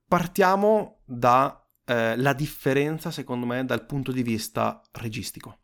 Partiamo 0.06 1.00
dalla 1.04 2.32
differenza 2.36 3.10
secondo 3.10 3.46
me 3.46 3.64
dal 3.64 3.84
punto 3.84 4.12
di 4.12 4.22
vista 4.22 4.80
registico. 4.92 5.58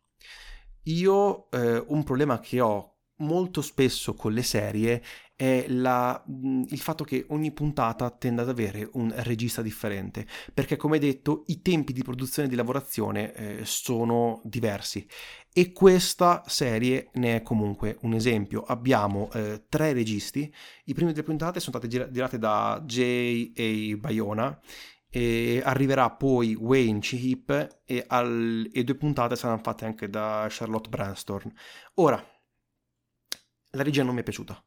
Io 0.85 1.51
eh, 1.51 1.85
un 1.87 2.03
problema 2.03 2.41
che 2.41 2.61
ho 2.61 3.00
molto 3.21 3.63
spesso 3.63 4.15
con 4.15 4.33
le 4.33 4.43
serie 4.43 5.03
è 5.41 5.65
la, 5.69 6.23
il 6.27 6.79
fatto 6.81 7.03
che 7.03 7.25
ogni 7.31 7.51
puntata 7.51 8.11
tende 8.11 8.43
ad 8.43 8.51
avere 8.51 8.91
un 8.93 9.11
regista 9.17 9.63
differente, 9.63 10.27
perché 10.53 10.77
come 10.77 10.99
detto 10.99 11.45
i 11.47 11.63
tempi 11.63 11.95
di 11.95 12.03
produzione 12.03 12.47
e 12.47 12.51
di 12.51 12.57
lavorazione 12.57 13.33
eh, 13.33 13.65
sono 13.65 14.43
diversi 14.45 15.07
e 15.51 15.73
questa 15.73 16.43
serie 16.47 17.09
ne 17.15 17.37
è 17.37 17.43
comunque 17.43 17.97
un 18.03 18.13
esempio. 18.13 18.63
Abbiamo 18.65 19.31
eh, 19.33 19.65
tre 19.69 19.95
registi, 19.95 20.53
i 20.85 20.93
primi 20.93 21.15
tre 21.15 21.23
puntate 21.23 21.59
sono 21.59 21.79
state 21.79 21.89
gira- 21.89 22.11
girate 22.11 22.39
da 22.39 22.83
J.A. 22.85 23.97
Bayona 23.97 24.61
e 25.09 25.61
arriverà 25.65 26.11
poi 26.11 26.55
Wayne 26.55 27.01
Chihip 27.01 27.81
e, 27.85 28.05
al- 28.07 28.69
e 28.73 28.85
due 28.85 28.95
puntate 28.95 29.37
saranno 29.37 29.61
fatte 29.63 29.85
anche 29.87 30.09
da 30.11 30.47
Charlotte 30.51 30.89
Branstorn. 30.89 31.51
Ora, 31.95 32.23
la 33.73 33.83
regia 33.83 34.03
non 34.03 34.15
mi 34.15 34.21
è 34.21 34.25
piaciuta. 34.25 34.63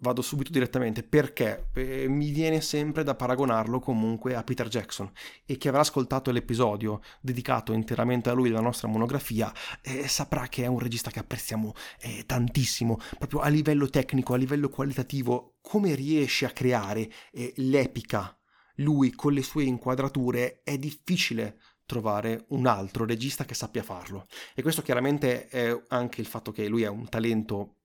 Vado 0.00 0.22
subito 0.22 0.52
direttamente 0.52 1.02
perché 1.02 1.70
eh, 1.74 2.06
mi 2.08 2.30
viene 2.30 2.60
sempre 2.60 3.02
da 3.02 3.16
paragonarlo 3.16 3.80
comunque 3.80 4.36
a 4.36 4.44
Peter 4.44 4.68
Jackson 4.68 5.10
e 5.44 5.56
chi 5.56 5.66
avrà 5.66 5.80
ascoltato 5.80 6.30
l'episodio 6.30 7.00
dedicato 7.20 7.72
interamente 7.72 8.30
a 8.30 8.32
lui 8.32 8.48
della 8.48 8.60
nostra 8.60 8.86
monografia 8.86 9.52
eh, 9.82 10.06
saprà 10.06 10.46
che 10.46 10.62
è 10.62 10.66
un 10.68 10.78
regista 10.78 11.10
che 11.10 11.18
apprezziamo 11.18 11.74
eh, 12.00 12.22
tantissimo, 12.26 12.98
proprio 13.18 13.40
a 13.40 13.48
livello 13.48 13.90
tecnico, 13.90 14.34
a 14.34 14.36
livello 14.36 14.68
qualitativo, 14.68 15.56
come 15.60 15.96
riesce 15.96 16.46
a 16.46 16.50
creare 16.50 17.10
eh, 17.32 17.52
l'epica 17.56 18.38
lui 18.78 19.12
con 19.12 19.32
le 19.32 19.42
sue 19.42 19.64
inquadrature 19.64 20.60
è 20.62 20.76
difficile 20.78 21.58
trovare 21.86 22.44
un 22.48 22.66
altro 22.66 23.06
regista 23.06 23.44
che 23.44 23.54
sappia 23.54 23.82
farlo. 23.82 24.26
E 24.54 24.62
questo 24.62 24.82
chiaramente 24.82 25.48
è 25.48 25.74
anche 25.88 26.20
il 26.20 26.26
fatto 26.26 26.52
che 26.52 26.68
lui 26.68 26.82
è 26.82 26.88
un 26.88 27.08
talento 27.08 27.77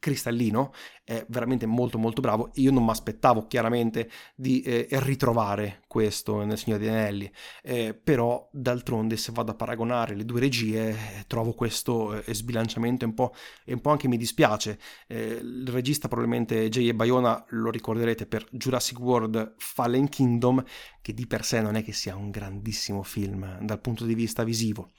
cristallino, 0.00 0.72
è 1.04 1.24
veramente 1.28 1.66
molto 1.66 1.98
molto 1.98 2.20
bravo. 2.20 2.50
Io 2.54 2.72
non 2.72 2.84
mi 2.84 2.90
aspettavo 2.90 3.46
chiaramente 3.46 4.10
di 4.34 4.62
eh, 4.62 4.88
ritrovare 4.90 5.82
questo 5.86 6.42
nel 6.44 6.58
Signore 6.58 6.82
degli 6.82 6.92
Anelli, 6.92 7.32
eh, 7.62 7.94
però 7.94 8.48
d'altronde 8.50 9.16
se 9.16 9.30
vado 9.30 9.52
a 9.52 9.54
paragonare 9.54 10.16
le 10.16 10.24
due 10.24 10.40
regie 10.40 10.88
eh, 10.88 11.24
trovo 11.28 11.52
questo 11.52 12.20
eh, 12.22 12.34
sbilanciamento 12.34 13.04
e 13.04 13.08
un 13.08 13.14
po', 13.14 13.32
e 13.64 13.74
un 13.74 13.80
po' 13.80 13.90
anche 13.90 14.08
mi 14.08 14.16
dispiace. 14.16 14.78
Eh, 15.06 15.38
il 15.40 15.68
regista 15.68 16.08
probabilmente 16.08 16.68
J.E. 16.68 16.94
Bayona 16.94 17.44
lo 17.50 17.70
ricorderete 17.70 18.26
per 18.26 18.46
Jurassic 18.50 18.98
World 18.98 19.54
Fallen 19.58 20.08
Kingdom, 20.08 20.64
che 21.02 21.12
di 21.14 21.26
per 21.26 21.44
sé 21.44 21.60
non 21.60 21.76
è 21.76 21.84
che 21.84 21.92
sia 21.92 22.16
un 22.16 22.30
grandissimo 22.30 23.02
film 23.02 23.58
dal 23.60 23.80
punto 23.80 24.04
di 24.04 24.14
vista 24.14 24.42
visivo. 24.42 24.90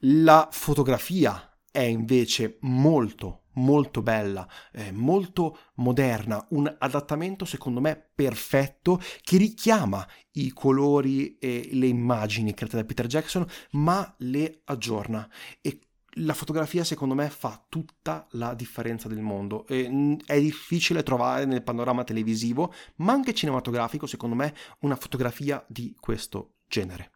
La 0.00 0.48
fotografia 0.50 1.56
è 1.70 1.80
invece 1.80 2.58
molto 2.60 3.45
molto 3.56 4.02
bella, 4.02 4.48
eh, 4.72 4.92
molto 4.92 5.58
moderna, 5.74 6.44
un 6.50 6.74
adattamento 6.78 7.44
secondo 7.44 7.80
me 7.80 8.10
perfetto 8.14 9.00
che 9.20 9.36
richiama 9.36 10.06
i 10.32 10.50
colori 10.52 11.36
e 11.38 11.68
le 11.72 11.86
immagini 11.86 12.54
create 12.54 12.76
da 12.76 12.84
Peter 12.84 13.06
Jackson, 13.06 13.46
ma 13.72 14.14
le 14.18 14.62
aggiorna 14.64 15.28
e 15.60 15.80
la 16.20 16.34
fotografia 16.34 16.84
secondo 16.84 17.14
me 17.14 17.28
fa 17.28 17.62
tutta 17.68 18.26
la 18.32 18.54
differenza 18.54 19.08
del 19.08 19.20
mondo. 19.20 19.66
E, 19.66 20.16
è 20.24 20.40
difficile 20.40 21.02
trovare 21.02 21.44
nel 21.44 21.62
panorama 21.62 22.04
televisivo, 22.04 22.72
ma 22.96 23.12
anche 23.12 23.34
cinematografico, 23.34 24.06
secondo 24.06 24.36
me, 24.36 24.54
una 24.80 24.96
fotografia 24.96 25.64
di 25.68 25.94
questo 25.98 26.56
genere. 26.66 27.15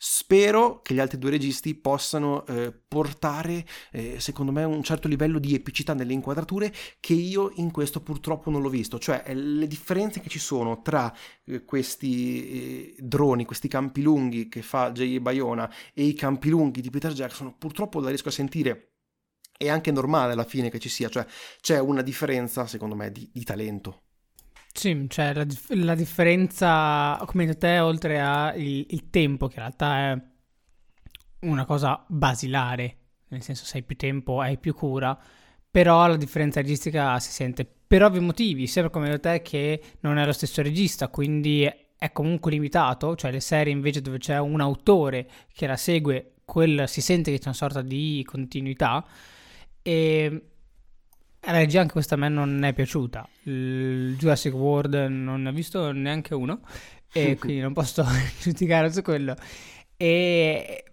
Spero 0.00 0.80
che 0.80 0.94
gli 0.94 1.00
altri 1.00 1.18
due 1.18 1.30
registi 1.30 1.74
possano 1.74 2.46
eh, 2.46 2.72
portare, 2.72 3.66
eh, 3.90 4.20
secondo 4.20 4.52
me, 4.52 4.62
un 4.62 4.84
certo 4.84 5.08
livello 5.08 5.40
di 5.40 5.56
epicità 5.56 5.92
nelle 5.92 6.12
inquadrature 6.12 6.72
che 7.00 7.14
io 7.14 7.50
in 7.56 7.72
questo 7.72 8.00
purtroppo 8.00 8.48
non 8.48 8.62
l'ho 8.62 8.68
visto. 8.68 9.00
Cioè, 9.00 9.24
eh, 9.26 9.34
le 9.34 9.66
differenze 9.66 10.20
che 10.20 10.28
ci 10.28 10.38
sono 10.38 10.82
tra 10.82 11.12
eh, 11.44 11.64
questi 11.64 12.94
eh, 12.94 12.96
droni, 13.00 13.44
questi 13.44 13.66
campi 13.66 14.02
lunghi 14.02 14.48
che 14.48 14.62
fa 14.62 14.92
J. 14.92 15.18
Bayona 15.18 15.68
e 15.92 16.04
i 16.04 16.14
campi 16.14 16.48
lunghi 16.48 16.80
di 16.80 16.90
Peter 16.90 17.12
Jackson, 17.12 17.58
purtroppo 17.58 17.98
la 17.98 18.08
riesco 18.08 18.28
a 18.28 18.32
sentire. 18.32 18.92
È 19.56 19.68
anche 19.68 19.90
normale 19.90 20.34
alla 20.34 20.44
fine 20.44 20.70
che 20.70 20.78
ci 20.78 20.88
sia, 20.88 21.08
cioè 21.08 21.26
c'è 21.60 21.80
una 21.80 22.02
differenza, 22.02 22.68
secondo 22.68 22.94
me, 22.94 23.10
di, 23.10 23.28
di 23.32 23.42
talento. 23.42 24.07
Sì, 24.78 25.06
cioè 25.08 25.34
la, 25.34 25.44
la 25.70 25.94
differenza, 25.96 27.20
come 27.26 27.46
detto 27.46 27.58
te, 27.58 27.80
oltre 27.80 28.20
al 28.20 28.54
tempo, 29.10 29.48
che 29.48 29.54
in 29.54 29.60
realtà 29.60 30.12
è 30.12 30.22
una 31.40 31.64
cosa 31.64 32.04
basilare, 32.06 32.96
nel 33.30 33.42
senso 33.42 33.64
se 33.64 33.78
hai 33.78 33.82
più 33.82 33.96
tempo 33.96 34.40
hai 34.40 34.56
più 34.56 34.74
cura, 34.74 35.18
però 35.68 36.06
la 36.06 36.16
differenza 36.16 36.60
registica 36.60 37.18
si 37.18 37.32
sente 37.32 37.66
per 37.66 38.04
ovvi 38.04 38.20
motivi, 38.20 38.68
sempre 38.68 38.92
come 38.92 39.08
detto 39.08 39.28
te 39.28 39.42
che 39.42 39.82
non 40.02 40.16
è 40.16 40.24
lo 40.24 40.30
stesso 40.32 40.62
regista, 40.62 41.08
quindi 41.08 41.64
è 41.64 42.12
comunque 42.12 42.52
limitato, 42.52 43.16
cioè 43.16 43.32
le 43.32 43.40
serie 43.40 43.72
invece 43.72 44.00
dove 44.00 44.18
c'è 44.18 44.38
un 44.38 44.60
autore 44.60 45.28
che 45.52 45.66
la 45.66 45.76
segue, 45.76 46.34
quel, 46.44 46.88
si 46.88 47.00
sente 47.00 47.32
che 47.32 47.38
c'è 47.38 47.46
una 47.46 47.54
sorta 47.54 47.82
di 47.82 48.22
continuità 48.24 49.04
e 49.82 50.50
la 51.40 51.52
regia 51.52 51.80
anche 51.80 51.92
questa 51.92 52.14
a 52.14 52.18
me 52.18 52.28
non 52.28 52.62
è 52.62 52.72
piaciuta. 52.72 53.28
Il 53.44 54.16
Jurassic 54.18 54.54
World 54.54 54.94
non 54.94 55.42
ne 55.42 55.48
ho 55.48 55.52
visto 55.52 55.92
neanche 55.92 56.34
uno 56.34 56.60
e 57.12 57.36
quindi 57.40 57.60
non 57.60 57.72
posso 57.72 58.04
giudicare 58.40 58.92
su 58.92 59.02
quello. 59.02 59.34
E 59.96 60.84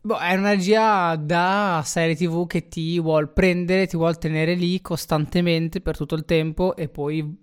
boh, 0.00 0.18
è 0.18 0.34
una 0.34 0.50
regia 0.50 1.16
da 1.16 1.82
serie 1.84 2.14
TV 2.14 2.46
che 2.46 2.68
ti 2.68 3.00
vuol 3.00 3.32
prendere, 3.32 3.86
ti 3.86 3.96
vuol 3.96 4.18
tenere 4.18 4.54
lì 4.54 4.80
costantemente 4.80 5.80
per 5.80 5.96
tutto 5.96 6.14
il 6.14 6.24
tempo 6.24 6.76
e 6.76 6.88
poi 6.88 7.42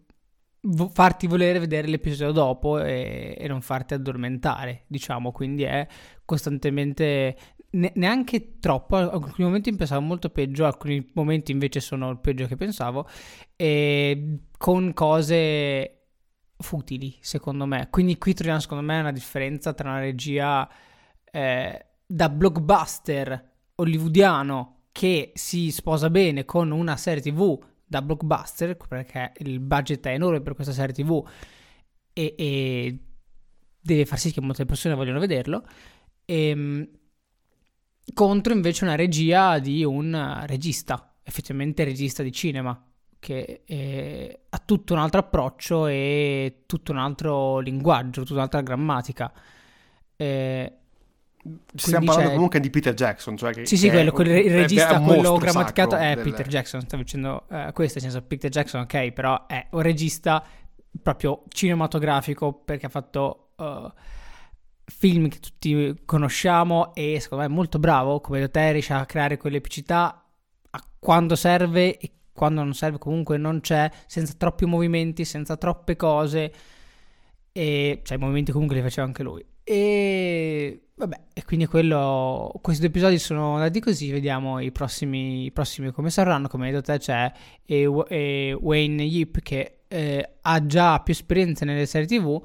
farti 0.92 1.26
volere 1.26 1.58
vedere 1.60 1.88
l'episodio 1.88 2.32
dopo 2.32 2.80
e, 2.80 3.36
e 3.38 3.48
non 3.48 3.62
farti 3.62 3.96
addormentare, 3.96 4.84
diciamo, 4.88 5.32
quindi 5.32 5.64
è 5.64 5.88
costantemente 6.24 7.36
ne- 7.72 7.92
neanche 7.96 8.60
troppo, 8.60 8.96
alcuni 8.98 9.46
momenti 9.46 9.74
pensavo 9.76 10.02
molto 10.02 10.30
peggio, 10.30 10.66
alcuni 10.66 11.12
momenti 11.14 11.52
invece 11.52 11.80
sono 11.80 12.10
il 12.10 12.20
peggio 12.20 12.48
che 12.48 12.56
pensavo, 12.56 13.08
e 13.56 14.40
con 14.58 14.94
cose 14.94 15.98
futili, 16.58 17.18
secondo 17.22 17.66
me. 17.66 17.88
Quindi 17.90 18.18
qui 18.18 18.34
troviamo, 18.34 18.60
secondo 18.60 18.84
me, 18.84 19.00
una 19.00 19.12
differenza 19.12 19.74
tra 19.74 19.90
una 19.90 20.00
regia 20.00 20.70
eh, 21.32 21.86
da 22.06 22.30
blockbuster 22.30 23.50
hollywoodiano 23.76 24.88
che 24.92 25.32
si 25.34 25.72
sposa 25.72 26.10
bene 26.10 26.46
con 26.46 26.72
una 26.72 26.98
serie 26.98 27.22
tv 27.22 27.60
da 27.86 28.02
blockbuster, 28.02 28.78
perché 28.78 29.34
il 29.40 29.60
budget 29.60 30.06
è 30.06 30.12
enorme 30.12 30.42
per 30.42 30.54
questa 30.56 30.74
serie 30.74 30.94
tv 30.94 31.26
e, 32.14 32.36
e 32.38 33.00
deve 33.82 34.06
far 34.06 34.20
sì 34.20 34.32
che 34.32 34.42
molte 34.42 34.66
persone 34.66 34.96
vogliono 34.96 35.20
vederlo. 35.20 35.66
E, 36.26 36.48
ehm, 36.50 36.90
contro 38.14 38.54
invece 38.54 38.84
una 38.84 38.96
regia 38.96 39.60
di 39.60 39.84
un 39.84 40.44
regista, 40.46 41.14
effettivamente 41.24 41.84
regista 41.84 42.24
di 42.24 42.32
cinema, 42.32 42.86
che 43.20 43.62
è, 43.66 44.40
ha 44.50 44.62
tutto 44.66 44.94
un 44.94 45.00
altro 45.00 45.20
approccio 45.20 45.88
e 45.88 46.64
tutto 46.66 46.92
un 46.92 46.98
altro 46.98 47.60
linguaggio, 47.60 48.22
tutta 48.22 48.34
un'altra 48.34 48.62
grammatica. 48.62 49.32
Eh, 50.16 50.74
Stiamo 51.74 52.06
parlando 52.06 52.34
comunque 52.34 52.60
di 52.60 52.70
Peter 52.70 52.94
Jackson, 52.94 53.36
cioè 53.36 53.52
che 53.52 53.66
sì, 53.66 53.76
sì, 53.76 53.90
quello, 53.90 54.12
quello, 54.12 54.38
il 54.38 54.52
regista, 54.52 55.00
quello 55.00 55.38
grammaticato 55.38 55.96
è 55.96 56.14
del... 56.14 56.24
Peter 56.24 56.48
Jackson. 56.48 56.82
Stavo 56.82 57.02
dicendo 57.02 57.46
uh, 57.48 57.72
questo, 57.74 58.00
nel 58.00 58.12
senso 58.12 58.22
Peter 58.28 58.50
Jackson, 58.52 58.82
ok, 58.82 59.12
però 59.12 59.48
è 59.48 59.66
un 59.72 59.82
regista 59.82 60.44
proprio 61.02 61.44
cinematografico 61.48 62.54
perché 62.54 62.86
ha 62.86 62.90
fatto 62.90 63.54
uh, 63.56 63.92
film 64.91 65.27
che 65.30 65.39
tutti 65.39 66.01
conosciamo 66.06 66.93
e 66.93 67.19
secondo 67.19 67.43
me 67.45 67.49
è 67.49 67.54
molto 67.54 67.80
bravo, 67.80 68.19
come 68.21 68.49
te 68.49 68.71
riesce 68.71 68.93
a 68.93 69.06
creare 69.06 69.38
quell'epicità 69.38 70.23
a 70.69 70.88
quando 70.99 71.36
serve 71.36 71.97
e 71.97 72.12
quando 72.34 72.63
non 72.63 72.73
serve 72.73 72.97
comunque 72.97 73.38
non 73.38 73.62
c'è, 73.62 73.89
senza 74.06 74.34
troppi 74.38 74.65
movimenti, 74.65 75.25
senza 75.25 75.58
troppe 75.58 75.95
cose 75.95 76.54
e 77.51 78.01
cioè 78.04 78.17
i 78.17 78.19
movimenti 78.19 78.51
comunque 78.51 78.75
li 78.75 78.82
faceva 78.82 79.08
anche 79.08 79.23
lui. 79.23 79.45
E 79.63 80.88
vabbè, 80.95 81.19
e 81.34 81.45
quindi 81.45 81.65
quello 81.65 82.51
questi 82.62 82.82
due 82.82 82.89
episodi 82.89 83.17
sono 83.19 83.56
andati 83.56 83.80
così, 83.80 84.12
vediamo 84.12 84.60
i 84.60 84.71
prossimi, 84.71 85.45
i 85.45 85.51
prossimi 85.51 85.91
come 85.91 86.10
saranno, 86.10 86.47
come 86.47 86.67
hai 86.67 86.73
detto 86.73 86.95
c'è 86.97 87.32
e, 87.65 87.89
e 88.08 88.58
Wayne 88.60 89.04
Yip 89.04 89.41
che 89.41 89.82
eh, 89.88 90.38
ha 90.41 90.65
già 90.65 90.99
più 91.01 91.13
esperienza 91.13 91.65
nelle 91.65 91.86
serie 91.86 92.08
TV 92.08 92.41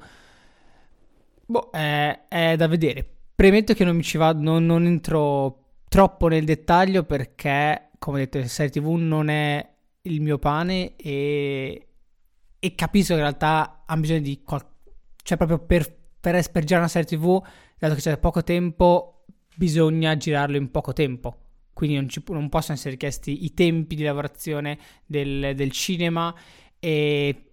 Boh, 1.49 1.69
è, 1.71 2.25
è, 2.27 2.55
da 2.57 2.67
vedere. 2.67 3.07
Premetto 3.33 3.73
che 3.73 3.85
non 3.85 3.95
mi 3.95 4.03
ci 4.03 4.17
vado, 4.17 4.41
non, 4.41 4.65
non, 4.65 4.85
entro 4.85 5.63
troppo 5.87 6.27
nel 6.27 6.43
dettaglio 6.43 7.03
perché, 7.03 7.91
come 7.97 8.17
ho 8.17 8.19
detto, 8.19 8.39
la 8.39 8.47
serie 8.47 8.71
TV 8.71 8.87
non 8.95 9.29
è 9.29 9.75
il 10.01 10.21
mio 10.21 10.37
pane 10.39 10.95
e, 10.97 11.87
e 12.59 12.75
capisco 12.75 13.13
che 13.13 13.19
in 13.19 13.25
realtà 13.25 13.83
ha 13.85 13.95
bisogno 13.95 14.19
di 14.19 14.41
qualcosa. 14.43 14.75
Cioè, 15.23 15.37
proprio 15.37 15.59
per, 15.59 15.93
per 16.19 16.35
espergiare 16.35 16.81
una 16.81 16.89
serie 16.89 17.07
TV, 17.17 17.41
dato 17.77 17.95
che 17.95 18.01
c'è 18.01 18.17
poco 18.17 18.43
tempo, 18.43 19.25
bisogna 19.55 20.17
girarlo 20.17 20.57
in 20.57 20.69
poco 20.69 20.91
tempo. 20.91 21.37
Quindi 21.71 21.95
non, 21.95 22.09
ci, 22.09 22.21
non 22.27 22.49
possono 22.49 22.75
essere 22.75 22.91
richiesti 22.91 23.45
i 23.45 23.53
tempi 23.53 23.95
di 23.95 24.03
lavorazione 24.03 24.77
del, 25.05 25.53
del 25.55 25.71
cinema 25.71 26.35
e, 26.79 27.51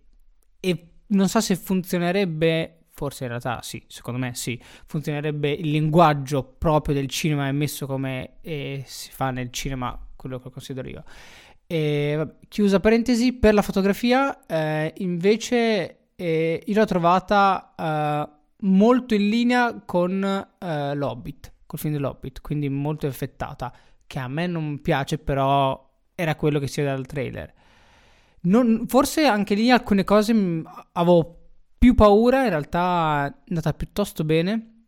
e 0.59 0.89
non 1.09 1.29
so 1.29 1.41
se 1.41 1.55
funzionerebbe 1.57 2.84
forse 2.95 3.25
in 3.25 3.31
realtà 3.31 3.61
sì, 3.61 3.83
secondo 3.89 4.19
me 4.19 4.35
sì, 4.35 4.61
funzionerebbe 4.87 5.51
il 5.51 5.71
linguaggio 5.71 6.45
proprio 6.45 6.95
del 6.95 7.09
cinema 7.09 7.51
messo 7.53 7.87
come 7.87 8.37
eh, 8.41 8.83
si 8.87 9.11
fa 9.11 9.31
nel 9.31 9.51
cinema, 9.51 9.99
quello 10.17 10.39
che 10.39 10.51
considero 10.51 10.89
io. 10.89 11.05
E, 11.67 12.15
vabbè, 12.17 12.35
chiusa 12.49 12.81
parentesi, 12.81 13.33
per 13.33 13.55
la 13.55 13.63
fotografia 13.63 14.47
eh, 14.47 14.93
invece 14.99 16.11
eh, 16.15 16.63
io 16.65 16.75
l'ho 16.75 16.85
trovata 16.85 17.75
eh, 17.77 18.29
molto 18.67 19.15
in 19.15 19.29
linea 19.29 19.83
con 19.85 20.23
eh, 20.23 20.95
l'Hobbit, 20.95 21.53
col 21.67 21.79
film 21.79 21.95
dell'Hobbit, 21.95 22.41
quindi 22.41 22.69
molto 22.69 23.09
effettata, 23.09 23.75
che 24.07 24.19
a 24.21 24.29
me 24.29 24.47
non 24.47 24.81
piace 24.81 25.19
però 25.19 25.83
era 26.15 26.37
quello 26.37 26.61
che 26.61 26.69
si 26.69 26.81
vede 26.81 26.95
dal 26.95 27.07
trailer. 27.07 27.53
Non, 28.43 28.85
forse 28.87 29.25
anche 29.27 29.55
lì 29.55 29.71
alcune 29.71 30.05
cose 30.05 30.63
avevo 30.93 31.44
più 31.85 31.93
paura, 31.93 32.45
in 32.45 32.49
realtà 32.49 33.27
è 33.27 33.49
andata 33.49 33.75
piuttosto 33.75 34.25
bene, 34.25 34.87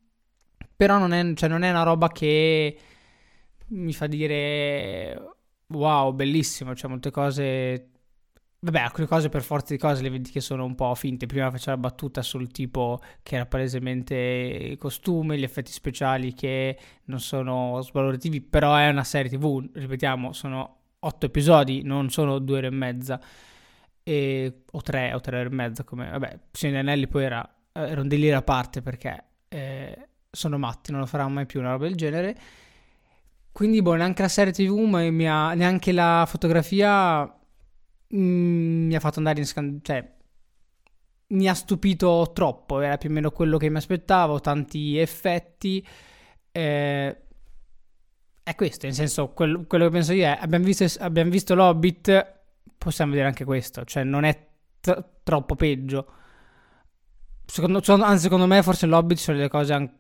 però 0.75 0.97
non 0.97 1.13
è, 1.13 1.35
cioè 1.35 1.47
non 1.47 1.63
è 1.63 1.69
una 1.69 1.83
roba 1.83 2.09
che 2.09 2.79
mi 3.67 3.93
fa 3.93 4.07
dire 4.07 5.35
wow, 5.67 6.15
bellissimo, 6.15 6.75
cioè 6.75 6.89
molte 6.89 7.11
cose... 7.11 7.91
Vabbè, 8.61 8.79
alcune 8.81 9.07
cose 9.07 9.29
per 9.29 9.43
forza 9.43 9.75
di 9.75 9.79
cose 9.79 10.03
le 10.03 10.09
vedi 10.09 10.31
che 10.31 10.41
sono 10.41 10.65
un 10.65 10.75
po' 10.75 10.95
finte. 10.95 11.27
Prima 11.27 11.51
faceva 11.51 11.73
la 11.73 11.83
battuta 11.83 12.23
sul 12.23 12.51
tipo 12.51 12.99
che 13.23 13.35
era 13.35 13.45
palesemente 13.45 14.15
il 14.15 14.79
costume, 14.79 15.37
gli 15.37 15.43
effetti 15.43 15.73
speciali 15.73 16.33
che 16.33 16.79
non 17.05 17.21
sono 17.21 17.79
svalorativi, 17.83 18.41
però 18.41 18.75
è 18.75 18.89
una 18.89 19.05
serie 19.05 19.31
TV, 19.31 19.69
ripetiamo, 19.75 20.33
sono 20.33 20.77
otto 21.01 21.27
episodi, 21.27 21.83
non 21.83 22.09
sono 22.09 22.39
due 22.39 22.57
ore 22.57 22.67
e 22.69 22.71
mezza 22.71 23.21
e, 24.09 24.63
o 24.71 24.83
tre 24.83 25.13
o 25.15 25.21
tre 25.21 25.43
e 25.43 25.51
mezza 25.51 25.83
come 25.83 26.09
vabbè 26.09 26.39
Signore 26.53 26.79
Anelli 26.79 27.09
poi 27.09 27.25
era, 27.25 27.57
era 27.73 28.01
un 28.01 28.07
delirio 28.07 28.39
a 28.39 28.43
parte 28.43 28.81
perché 28.81 29.25
eh, 29.49 30.09
sono 30.31 30.59
matti 30.59 30.93
non 30.93 31.01
lo 31.01 31.07
faranno 31.07 31.31
mai 31.31 31.47
più 31.47 31.59
una 31.59 31.73
roba 31.73 31.87
del 31.87 31.97
genere. 31.97 32.37
Quindi 33.51 33.83
boh 33.83 33.95
neanche 33.95 34.23
la 34.23 34.29
serie 34.29 34.53
tv 34.53 34.79
ma 34.79 35.01
ha, 35.01 35.55
neanche 35.55 35.91
la 35.91 36.25
fotografia 36.29 37.25
mh, 37.25 38.17
mm, 38.17 38.87
mi 38.87 38.95
ha 38.95 39.01
fatto 39.01 39.19
andare 39.19 39.41
in 39.41 39.47
scandalo 39.47 39.81
cioè 39.83 40.15
mi 41.29 41.49
ha 41.49 41.55
stupito 41.55 42.31
troppo 42.33 42.79
era 42.81 42.99
più 42.99 43.11
o 43.11 43.13
meno 43.13 43.33
quello 43.33 43.57
che 43.59 43.69
mi 43.71 43.79
aspettavo 43.79 44.41
tanti 44.41 44.99
effetti 44.99 45.85
eh, 46.53 47.17
è 48.45 48.55
questo, 48.55 48.87
nel 48.87 48.95
senso, 48.95 49.31
quello, 49.31 49.65
quello, 49.67 49.87
che 49.87 49.91
penso 49.91 50.13
io 50.13 50.27
è, 50.27 50.39
abbiamo 50.41 50.65
visto, 50.65 50.87
abbiamo 51.01 51.31
visto 51.31 51.57
l'Hobbit, 51.57 52.36
possiamo 52.77 53.11
vedere 53.13 53.29
anche 53.29 53.45
questo, 53.45 53.85
cioè 53.85 54.05
non 54.05 54.25
è 54.25 54.49
t- 54.81 55.05
troppo 55.23 55.57
peggio. 55.57 56.07
Secondo, 57.45 57.81
anzi, 58.03 58.23
secondo 58.25 58.47
me 58.47 58.63
forse 58.63 58.87
l'Hobbit 58.87 59.19
sono 59.19 59.37
delle 59.37 59.49
cose 59.49 59.73
anche 59.73 59.95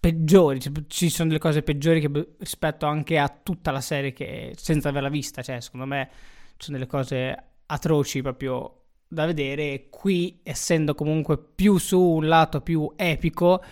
peggiori, 0.00 0.60
cioè, 0.60 0.72
ci 0.86 1.10
sono 1.10 1.28
delle 1.28 1.40
cose 1.40 1.62
peggiori 1.62 2.00
che, 2.00 2.34
rispetto 2.38 2.86
anche 2.86 3.18
a 3.18 3.28
tutta 3.28 3.70
la 3.70 3.80
serie 3.80 4.12
che 4.12 4.52
senza 4.56 4.88
averla 4.88 5.08
vista, 5.08 5.42
cioè 5.42 5.60
secondo 5.60 5.86
me 5.86 6.08
ci 6.56 6.66
sono 6.66 6.78
delle 6.78 6.88
cose 6.88 7.44
atroci 7.66 8.22
proprio 8.22 8.84
da 9.08 9.26
vedere. 9.26 9.88
Qui, 9.90 10.40
essendo 10.42 10.94
comunque 10.94 11.38
più 11.38 11.78
su 11.78 12.00
un 12.00 12.28
lato 12.28 12.60
più 12.60 12.90
epico, 12.96 13.62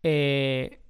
eh, 0.00 0.80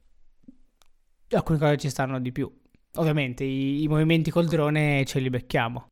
alcune 1.31 1.59
cose 1.59 1.77
ci 1.79 1.91
stanno 1.91 2.21
di 2.21 2.33
più. 2.33 2.51
Ovviamente 2.95 3.45
i, 3.45 3.83
i 3.83 3.89
movimenti 3.89 4.31
col 4.31 4.47
drone 4.47 5.05
ce 5.05 5.19
li 5.19 5.31
becchiamo. 5.31 5.89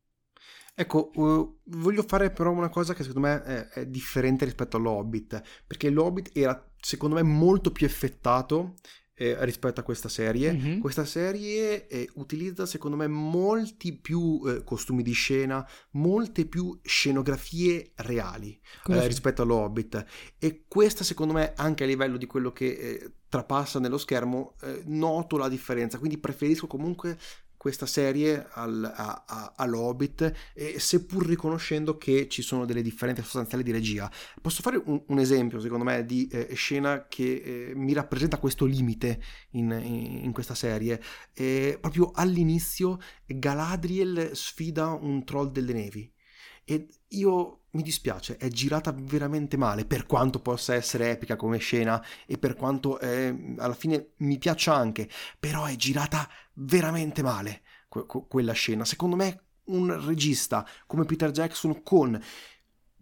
Ecco, 0.77 1.11
uh, 1.15 1.61
voglio 1.65 2.03
fare 2.03 2.31
però 2.31 2.51
una 2.51 2.69
cosa 2.69 2.95
che 2.95 3.05
secondo 3.05 3.29
me 3.29 3.43
è, 3.43 3.69
è 3.69 3.87
differente 3.87 4.45
rispetto 4.45 4.77
all'Hobbit, 4.77 5.41
perché 5.67 5.89
l'Hobbit 5.89 6.37
era 6.37 6.71
secondo 6.81 7.15
me 7.15 7.23
molto 7.23 7.71
più 7.71 7.87
effettato 7.87 8.75
eh, 9.15 9.37
rispetto 9.45 9.81
a 9.81 9.85
questa 9.85 10.09
serie. 10.09 10.53
Mm-hmm. 10.53 10.81
Questa 10.81 11.05
serie 11.05 11.87
eh, 11.87 12.09
utilizza 12.15 12.67
secondo 12.67 12.97
me 12.97 13.07
molti 13.07 13.97
più 13.97 14.43
eh, 14.47 14.65
costumi 14.65 15.03
di 15.03 15.13
scena, 15.13 15.67
molte 15.93 16.47
più 16.47 16.79
scenografie 16.83 17.93
reali 17.97 18.61
eh, 18.89 19.07
rispetto 19.07 19.43
allo 19.43 19.57
Hobbit 19.57 20.05
e 20.39 20.65
questa 20.67 21.05
secondo 21.05 21.33
me 21.33 21.53
anche 21.57 21.85
a 21.85 21.87
livello 21.87 22.17
di 22.17 22.27
quello 22.27 22.53
che 22.53 22.67
eh, 22.67 23.13
trapassa 23.29 23.79
nello 23.81 23.99
schermo 23.99 24.55
eh, 24.63 24.83
noto 24.87 25.37
la 25.37 25.49
differenza, 25.49 25.99
quindi 25.99 26.19
preferisco 26.19 26.67
comunque 26.67 27.19
questa 27.65 27.87
serie 27.87 28.47
al, 28.51 28.85
a, 28.85 29.25
a, 29.27 29.55
all'Hobbit, 29.57 30.53
e 30.53 30.79
seppur 30.79 31.25
riconoscendo 31.25 31.97
che 31.97 32.29
ci 32.29 32.43
sono 32.43 32.67
delle 32.67 32.83
differenze 32.83 33.23
sostanziali 33.23 33.65
di 33.65 33.73
regia. 33.73 34.11
Posso 34.39 34.61
fare 34.61 34.79
un, 34.85 35.03
un 35.07 35.19
esempio, 35.19 35.61
secondo 35.61 35.83
me, 35.83 36.05
di 36.05 36.27
eh, 36.27 36.53
scena 36.55 37.07
che 37.09 37.71
eh, 37.71 37.73
mi 37.75 37.95
rappresenta 37.95 38.37
questo 38.37 38.67
limite 38.67 39.19
in, 39.53 39.71
in, 39.83 40.25
in 40.25 40.33
questa 40.33 40.55
serie. 40.55 41.03
Eh, 41.33 41.79
proprio 41.81 42.11
all'inizio 42.13 42.99
Galadriel 43.25 44.33
sfida 44.35 44.89
un 44.89 45.25
troll 45.25 45.51
delle 45.51 45.73
nevi. 45.73 46.13
E 46.67 46.87
io 47.09 47.61
mi 47.71 47.83
dispiace, 47.83 48.37
è 48.37 48.49
girata 48.49 48.95
veramente 48.97 49.57
male, 49.57 49.85
per 49.85 50.05
quanto 50.07 50.41
possa 50.41 50.75
essere 50.75 51.11
epica 51.11 51.37
come 51.37 51.59
scena 51.59 52.05
e 52.27 52.37
per 52.37 52.55
quanto 52.57 53.01
eh, 53.01 53.55
alla 53.57 53.75
fine 53.75 54.13
mi 54.19 54.39
piaccia 54.39 54.75
anche, 54.75 55.09
però 55.41 55.65
è 55.65 55.77
girata 55.77 56.29
veramente 56.55 57.23
male 57.23 57.63
que- 57.89 58.07
quella 58.07 58.53
scena. 58.53 58.85
Secondo 58.85 59.17
me 59.17 59.43
un 59.67 60.05
regista 60.05 60.67
come 60.87 61.05
Peter 61.05 61.31
Jackson 61.31 61.83
con 61.83 62.21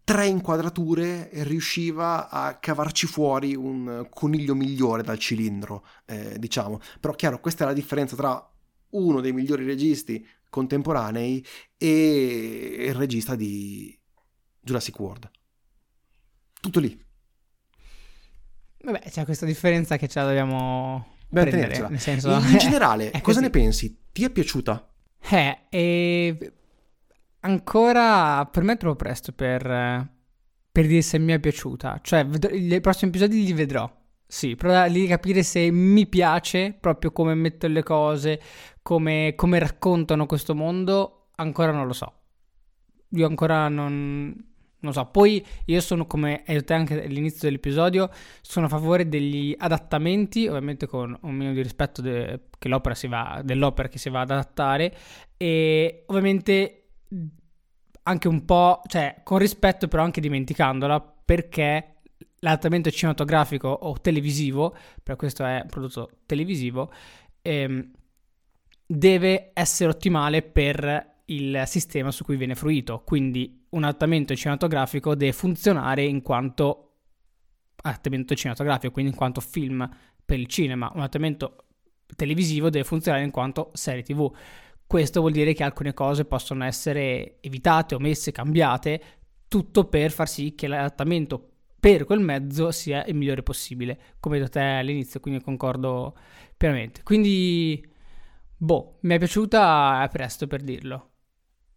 tre 0.05 0.27
inquadrature 0.27 1.31
riusciva 1.45 2.29
a 2.29 2.59
cavarci 2.59 3.07
fuori 3.07 3.55
un 3.55 4.09
coniglio 4.11 4.55
migliore 4.55 5.03
dal 5.03 5.19
cilindro, 5.19 5.87
eh, 6.07 6.39
diciamo. 6.39 6.81
Però 7.01 7.15
chiaro, 7.15 7.41
questa 7.41 7.65
è 7.65 7.67
la 7.67 7.73
differenza 7.73 8.17
tra 8.17 8.51
uno 8.91 9.21
dei 9.21 9.33
migliori 9.33 9.65
registi 9.65 10.27
contemporanei 10.51 11.45
e 11.79 12.87
il 12.89 12.95
regista 12.95 13.35
di 13.35 13.99
Jurassic 14.61 14.99
World. 14.99 15.31
Tutto 16.61 16.79
lì. 16.79 17.05
Vabbè, 18.85 19.01
c'è 19.09 19.25
questa 19.25 19.47
differenza 19.47 19.97
che 19.97 20.09
ce 20.09 20.19
la 20.19 20.27
dobbiamo 20.27 21.12
Beh, 21.33 21.47
prendere, 21.47 21.89
nel 21.89 21.99
senso... 21.99 22.31
In, 22.31 22.57
generale, 22.61 23.11
cosa 23.23 23.41
ne 23.41 23.49
pensi? 23.49 24.05
Ti 24.13 24.25
è 24.25 24.29
piaciuta? 24.31 24.87
Eh, 25.31 25.61
e... 25.71 26.53
ancora 27.41 28.45
per 28.45 28.63
me 28.63 28.75
è 28.75 28.77
troppo 28.77 28.97
presto 28.97 29.33
per, 29.33 29.63
per 30.71 30.87
dire 30.87 31.01
se 31.01 31.19
mi 31.19 31.33
è 31.33 31.41
piaciuta. 31.41 32.01
Cioè, 32.03 32.27
i 32.53 32.81
prossimi 32.83 33.11
episodi 33.11 33.45
li 33.45 33.53
vedrò. 33.55 33.91
Sì, 34.27 34.57
però 34.57 34.87
di 34.89 35.07
capire 35.07 35.43
se 35.43 35.71
mi 35.71 36.07
piace 36.07 36.77
proprio 36.79 37.13
come 37.13 37.35
mettono 37.35 37.73
le 37.73 37.83
cose, 37.83 38.41
come, 38.83 39.33
come 39.35 39.59
raccontano 39.59 40.27
questo 40.27 40.55
mondo, 40.55 41.29
ancora 41.37 41.73
non 41.73 41.87
lo 41.87 41.95
so. 41.95 42.13
Io 43.11 43.27
ancora 43.27 43.69
non, 43.69 44.52
non 44.83 44.93
so. 44.93 45.05
Poi 45.07 45.45
io 45.67 45.81
sono 45.81 46.07
come 46.07 46.43
hai 46.47 46.57
detto 46.57 46.75
anche 46.75 47.05
all'inizio 47.05 47.49
dell'episodio, 47.49 48.11
sono 48.41 48.67
a 48.67 48.69
favore 48.69 49.09
degli 49.09 49.55
adattamenti, 49.57 50.47
ovviamente 50.47 50.87
con 50.87 51.17
un 51.23 51.35
minimo 51.35 51.55
di 51.55 51.63
rispetto 51.63 52.03
de, 52.03 52.49
che 52.59 52.69
l'opera 52.69 52.95
si 52.95 53.09
va, 53.09 53.41
dell'opera 53.45 53.89
che 53.89 53.99
si 53.99 54.11
va 54.11 54.21
ad 54.21 54.31
adattare 54.31 54.95
e 55.37 56.05
ovviamente 56.07 56.79
anche 58.05 58.29
un 58.29 58.45
po', 58.45 58.83
cioè 58.87 59.21
con 59.23 59.39
rispetto 59.39 59.89
però 59.89 60.03
anche 60.03 60.21
dimenticandola 60.21 61.01
perché 61.25 62.01
l'adattamento 62.41 62.91
cinematografico 62.91 63.69
o 63.69 64.01
televisivo, 64.01 64.77
per 65.03 65.17
questo 65.17 65.45
è 65.45 65.61
un 65.63 65.69
prodotto 65.69 66.11
televisivo, 66.27 66.93
ehm, 67.41 67.91
deve 68.85 69.51
essere 69.55 69.91
ottimale 69.91 70.43
per 70.43 71.12
il 71.35 71.63
sistema 71.67 72.11
su 72.11 72.25
cui 72.25 72.37
viene 72.37 72.55
fruito. 72.55 73.03
Quindi 73.05 73.67
un 73.71 73.85
adattamento 73.85 74.35
cinematografico 74.35 75.15
deve 75.15 75.33
funzionare 75.33 76.05
in 76.05 76.23
quanto 76.23 76.89
adattamento 77.77 78.35
cinematografico, 78.35 78.93
quindi 78.93 79.13
in 79.13 79.17
quanto 79.17 79.41
film 79.41 79.89
per 80.25 80.39
il 80.39 80.47
cinema. 80.47 80.91
Un 80.93 81.01
adattamento 81.01 81.65
televisivo 82.15 82.71
deve 82.71 82.85
funzionare 82.85 83.25
in 83.25 83.31
quanto 83.31 83.71
serie 83.75 84.03
TV. 84.03 84.31
Questo 84.87 85.21
vuol 85.21 85.33
dire 85.33 85.55
che 85.55 85.65
alcune 85.65 85.95
cose 85.95 86.25
possono 86.25 86.65
essere 86.65 87.39
evitate, 87.41 87.95
omesse, 87.95 88.31
cambiate, 88.31 89.03
tutto 89.49 89.87
per 89.87 90.11
far 90.11 90.29
sì 90.29 90.55
che 90.55 90.67
l'adattamento 90.67 91.49
per 91.81 92.05
quel 92.05 92.21
mezzo 92.21 92.71
sia 92.71 93.05
il 93.07 93.17
migliore 93.17 93.43
possibile, 93.43 93.99
come 94.21 94.39
detto 94.39 94.51
te 94.51 94.61
all'inizio, 94.61 95.19
quindi 95.19 95.43
concordo 95.43 96.17
pienamente. 96.57 97.03
Quindi, 97.03 97.85
boh, 98.57 98.99
mi 99.01 99.15
è 99.15 99.19
piaciuta, 99.19 100.05
è 100.05 100.09
presto 100.09 100.47
per 100.47 100.63
dirlo 100.63 101.12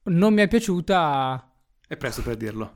non 0.05 0.33
mi 0.33 0.41
è 0.41 0.47
piaciuta. 0.47 1.51
È 1.87 1.97
presto 1.97 2.21
per 2.21 2.35
dirlo. 2.37 2.73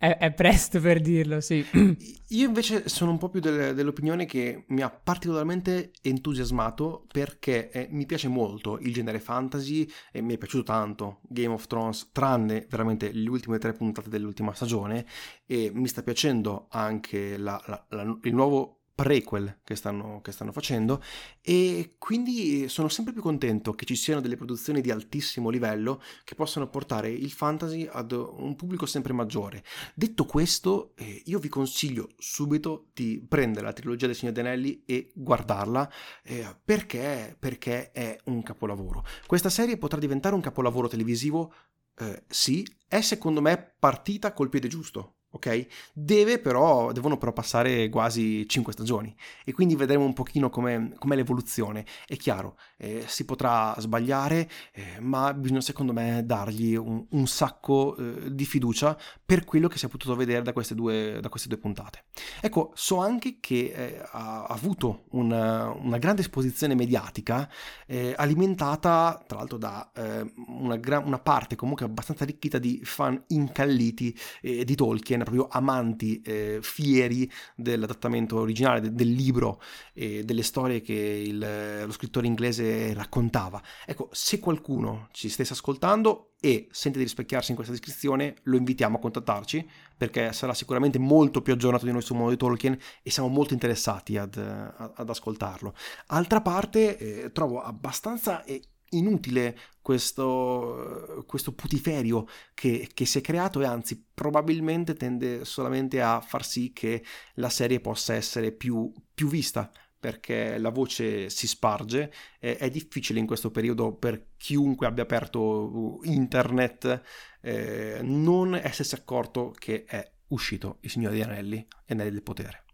È, 0.00 0.16
è, 0.16 0.32
presto 0.32 0.80
per 0.80 0.98
dirlo, 1.00 1.42
sì. 1.42 1.62
Io 2.28 2.46
invece 2.46 2.88
sono 2.88 3.10
un 3.10 3.18
po' 3.18 3.28
più 3.28 3.40
del, 3.40 3.74
dell'opinione 3.74 4.24
che 4.24 4.64
mi 4.68 4.80
ha 4.80 4.88
particolarmente 4.88 5.90
entusiasmato 6.00 7.06
perché 7.12 7.70
eh, 7.70 7.88
mi 7.90 8.06
piace 8.06 8.28
molto 8.28 8.78
il 8.78 8.94
genere 8.94 9.20
fantasy 9.20 9.86
e 10.10 10.22
mi 10.22 10.32
è 10.32 10.38
piaciuto 10.38 10.62
tanto 10.62 11.20
Game 11.24 11.52
of 11.52 11.66
Thrones, 11.66 12.08
tranne 12.12 12.66
veramente 12.70 13.12
le 13.12 13.28
ultime 13.28 13.58
tre 13.58 13.74
puntate 13.74 14.08
dell'ultima 14.08 14.54
stagione 14.54 15.04
e 15.44 15.70
mi 15.74 15.86
sta 15.86 16.02
piacendo 16.02 16.68
anche 16.70 17.36
la, 17.36 17.62
la, 17.66 17.84
la, 17.90 18.18
il 18.22 18.34
nuovo 18.34 18.79
prequel 19.00 19.60
che 19.64 19.76
stanno, 19.76 20.20
che 20.20 20.30
stanno, 20.30 20.52
facendo 20.52 21.02
e 21.40 21.94
quindi 21.96 22.68
sono 22.68 22.88
sempre 22.88 23.14
più 23.14 23.22
contento 23.22 23.72
che 23.72 23.86
ci 23.86 23.96
siano 23.96 24.20
delle 24.20 24.36
produzioni 24.36 24.82
di 24.82 24.90
altissimo 24.90 25.48
livello 25.48 26.02
che 26.22 26.34
possano 26.34 26.68
portare 26.68 27.08
il 27.08 27.30
fantasy 27.30 27.88
ad 27.90 28.12
un 28.12 28.54
pubblico 28.56 28.84
sempre 28.84 29.14
maggiore. 29.14 29.64
Detto 29.94 30.26
questo, 30.26 30.92
eh, 30.96 31.22
io 31.24 31.38
vi 31.38 31.48
consiglio 31.48 32.10
subito 32.18 32.88
di 32.92 33.24
prendere 33.26 33.64
la 33.64 33.72
trilogia 33.72 34.04
del 34.04 34.14
Signore 34.14 34.40
Anelli 34.40 34.82
e 34.84 35.12
guardarla 35.14 35.90
eh, 36.22 36.54
perché, 36.62 37.34
perché 37.38 37.92
è 37.92 38.18
un 38.24 38.42
capolavoro. 38.42 39.02
Questa 39.24 39.48
serie 39.48 39.78
potrà 39.78 39.98
diventare 39.98 40.34
un 40.34 40.42
capolavoro 40.42 40.88
televisivo, 40.88 41.54
eh, 41.96 42.24
sì, 42.28 42.66
è 42.86 43.00
secondo 43.00 43.40
me 43.40 43.76
partita 43.78 44.34
col 44.34 44.50
piede 44.50 44.68
giusto 44.68 45.19
ok? 45.30 45.66
Deve 45.92 46.38
però, 46.38 46.92
devono 46.92 47.16
però 47.16 47.32
passare 47.32 47.88
quasi 47.88 48.48
5 48.48 48.72
stagioni 48.72 49.14
e 49.44 49.52
quindi 49.52 49.76
vedremo 49.76 50.04
un 50.04 50.12
pochino 50.12 50.50
com'è, 50.50 50.94
com'è 50.98 51.14
l'evoluzione. 51.14 51.84
È 52.06 52.16
chiaro, 52.16 52.56
eh, 52.76 53.04
si 53.06 53.24
potrà 53.24 53.74
sbagliare, 53.78 54.48
eh, 54.72 55.00
ma 55.00 55.32
bisogna 55.34 55.60
secondo 55.60 55.92
me 55.92 56.22
dargli 56.24 56.74
un, 56.74 57.04
un 57.08 57.26
sacco 57.26 57.96
eh, 57.96 58.34
di 58.34 58.44
fiducia 58.44 58.98
per 59.24 59.44
quello 59.44 59.68
che 59.68 59.78
si 59.78 59.86
è 59.86 59.88
potuto 59.88 60.16
vedere 60.16 60.42
da 60.42 60.52
queste 60.52 60.74
due, 60.74 61.18
da 61.20 61.28
queste 61.28 61.48
due 61.48 61.58
puntate. 61.58 62.04
Ecco, 62.40 62.72
so 62.74 62.98
anche 62.98 63.38
che 63.40 63.72
eh, 63.74 64.02
ha 64.10 64.44
avuto 64.44 65.04
una, 65.10 65.70
una, 65.70 65.98
grande 65.98 66.22
esposizione 66.22 66.74
mediatica 66.74 67.48
eh, 67.86 68.14
alimentata 68.16 69.22
tra 69.26 69.38
l'altro 69.38 69.58
da 69.58 69.90
eh, 69.94 70.32
una, 70.46 70.76
gra- 70.76 70.98
una 70.98 71.18
parte 71.18 71.56
comunque 71.56 71.84
abbastanza 71.84 72.24
arricchita 72.24 72.58
di 72.58 72.80
fan 72.82 73.22
incalliti 73.28 74.16
di 74.40 74.74
Tolkien 74.74 75.19
Tolkien, 75.20 75.24
proprio 75.24 75.48
amanti 75.50 76.20
eh, 76.22 76.58
fieri 76.62 77.30
dell'adattamento 77.54 78.38
originale, 78.38 78.80
de- 78.80 78.92
del 78.92 79.10
libro 79.10 79.60
e 79.92 80.24
delle 80.24 80.42
storie 80.42 80.80
che 80.80 80.94
il, 80.94 81.84
lo 81.84 81.92
scrittore 81.92 82.26
inglese 82.26 82.92
raccontava. 82.94 83.62
Ecco, 83.84 84.08
se 84.12 84.38
qualcuno 84.38 85.08
ci 85.12 85.28
stesse 85.28 85.52
ascoltando 85.52 86.32
e 86.40 86.68
sente 86.70 86.98
di 86.98 87.04
rispecchiarsi 87.04 87.50
in 87.50 87.56
questa 87.56 87.74
descrizione, 87.74 88.36
lo 88.44 88.56
invitiamo 88.56 88.96
a 88.96 89.00
contattarci 89.00 89.68
perché 89.96 90.32
sarà 90.32 90.54
sicuramente 90.54 90.98
molto 90.98 91.42
più 91.42 91.52
aggiornato 91.52 91.84
di 91.84 91.92
noi 91.92 92.02
sul 92.02 92.16
mondo 92.16 92.30
di 92.30 92.38
Tolkien 92.38 92.78
e 93.02 93.10
siamo 93.10 93.28
molto 93.28 93.52
interessati 93.52 94.16
ad, 94.16 94.36
ad 94.36 95.08
ascoltarlo. 95.08 95.74
Altra 96.06 96.40
parte, 96.40 96.96
eh, 96.96 97.32
trovo 97.32 97.60
abbastanza... 97.60 98.42
Eh, 98.44 98.62
inutile 98.90 99.58
questo, 99.80 101.24
questo 101.26 101.52
putiferio 101.52 102.26
che, 102.54 102.88
che, 102.92 103.04
si 103.04 103.18
è 103.18 103.20
creato 103.20 103.60
e 103.60 103.66
anzi 103.66 104.04
probabilmente 104.12 104.94
tende 104.94 105.44
solamente 105.44 106.00
a 106.00 106.20
far 106.20 106.44
sì 106.44 106.72
che 106.72 107.02
la 107.34 107.48
serie 107.48 107.80
possa 107.80 108.14
essere 108.14 108.52
più, 108.52 108.92
più 109.14 109.28
vista 109.28 109.70
perché 110.00 110.56
la 110.56 110.70
voce 110.70 111.28
si 111.28 111.46
sparge, 111.46 112.10
è, 112.38 112.56
è, 112.56 112.70
difficile 112.70 113.20
in 113.20 113.26
questo 113.26 113.50
periodo 113.50 113.92
per 113.92 114.28
chiunque 114.38 114.86
abbia 114.86 115.02
aperto 115.02 116.00
internet 116.04 117.02
eh, 117.42 117.98
non 118.02 118.54
essersi 118.54 118.94
accorto 118.94 119.52
che 119.56 119.84
è 119.84 120.10
uscito 120.28 120.78
il 120.80 120.90
Signore 120.90 121.12
degli 121.14 121.22
Anelli 121.22 121.58
e 121.84 121.92
Anelli 121.92 122.12
del 122.12 122.22
Potere. 122.22 122.64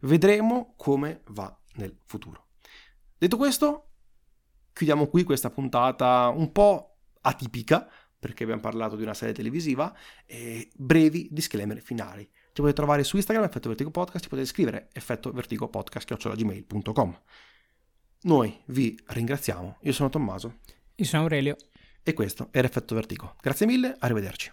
Vedremo 0.00 0.74
come 0.76 1.20
va 1.28 1.56
nel 1.74 1.96
futuro. 2.04 2.48
Detto 3.16 3.36
questo, 3.36 3.89
chiudiamo 4.80 5.08
qui 5.08 5.24
questa 5.24 5.50
puntata 5.50 6.32
un 6.34 6.52
po' 6.52 7.00
atipica, 7.20 7.86
perché 8.18 8.44
abbiamo 8.44 8.62
parlato 8.62 8.96
di 8.96 9.02
una 9.02 9.12
serie 9.12 9.34
televisiva, 9.34 9.94
e 10.24 10.70
brevi 10.74 11.28
disclaimer 11.30 11.82
finali. 11.82 12.22
Ci 12.22 12.62
potete 12.62 12.72
trovare 12.72 13.04
su 13.04 13.16
Instagram, 13.16 13.44
Effetto 13.44 13.68
Vertigo 13.68 13.90
Podcast, 13.90 14.22
ci 14.22 14.30
potete 14.30 14.48
scrivere 14.48 14.88
effettovertigopodcast.gmail.com 14.94 17.20
Noi 18.22 18.58
vi 18.68 18.98
ringraziamo, 19.04 19.76
io 19.82 19.92
sono 19.92 20.08
Tommaso. 20.08 20.60
Io 20.94 21.04
sono 21.04 21.24
Aurelio. 21.24 21.56
E 22.02 22.14
questo 22.14 22.48
era 22.50 22.66
Effetto 22.66 22.94
Vertigo. 22.94 23.36
Grazie 23.42 23.66
mille, 23.66 23.94
arrivederci. 23.98 24.50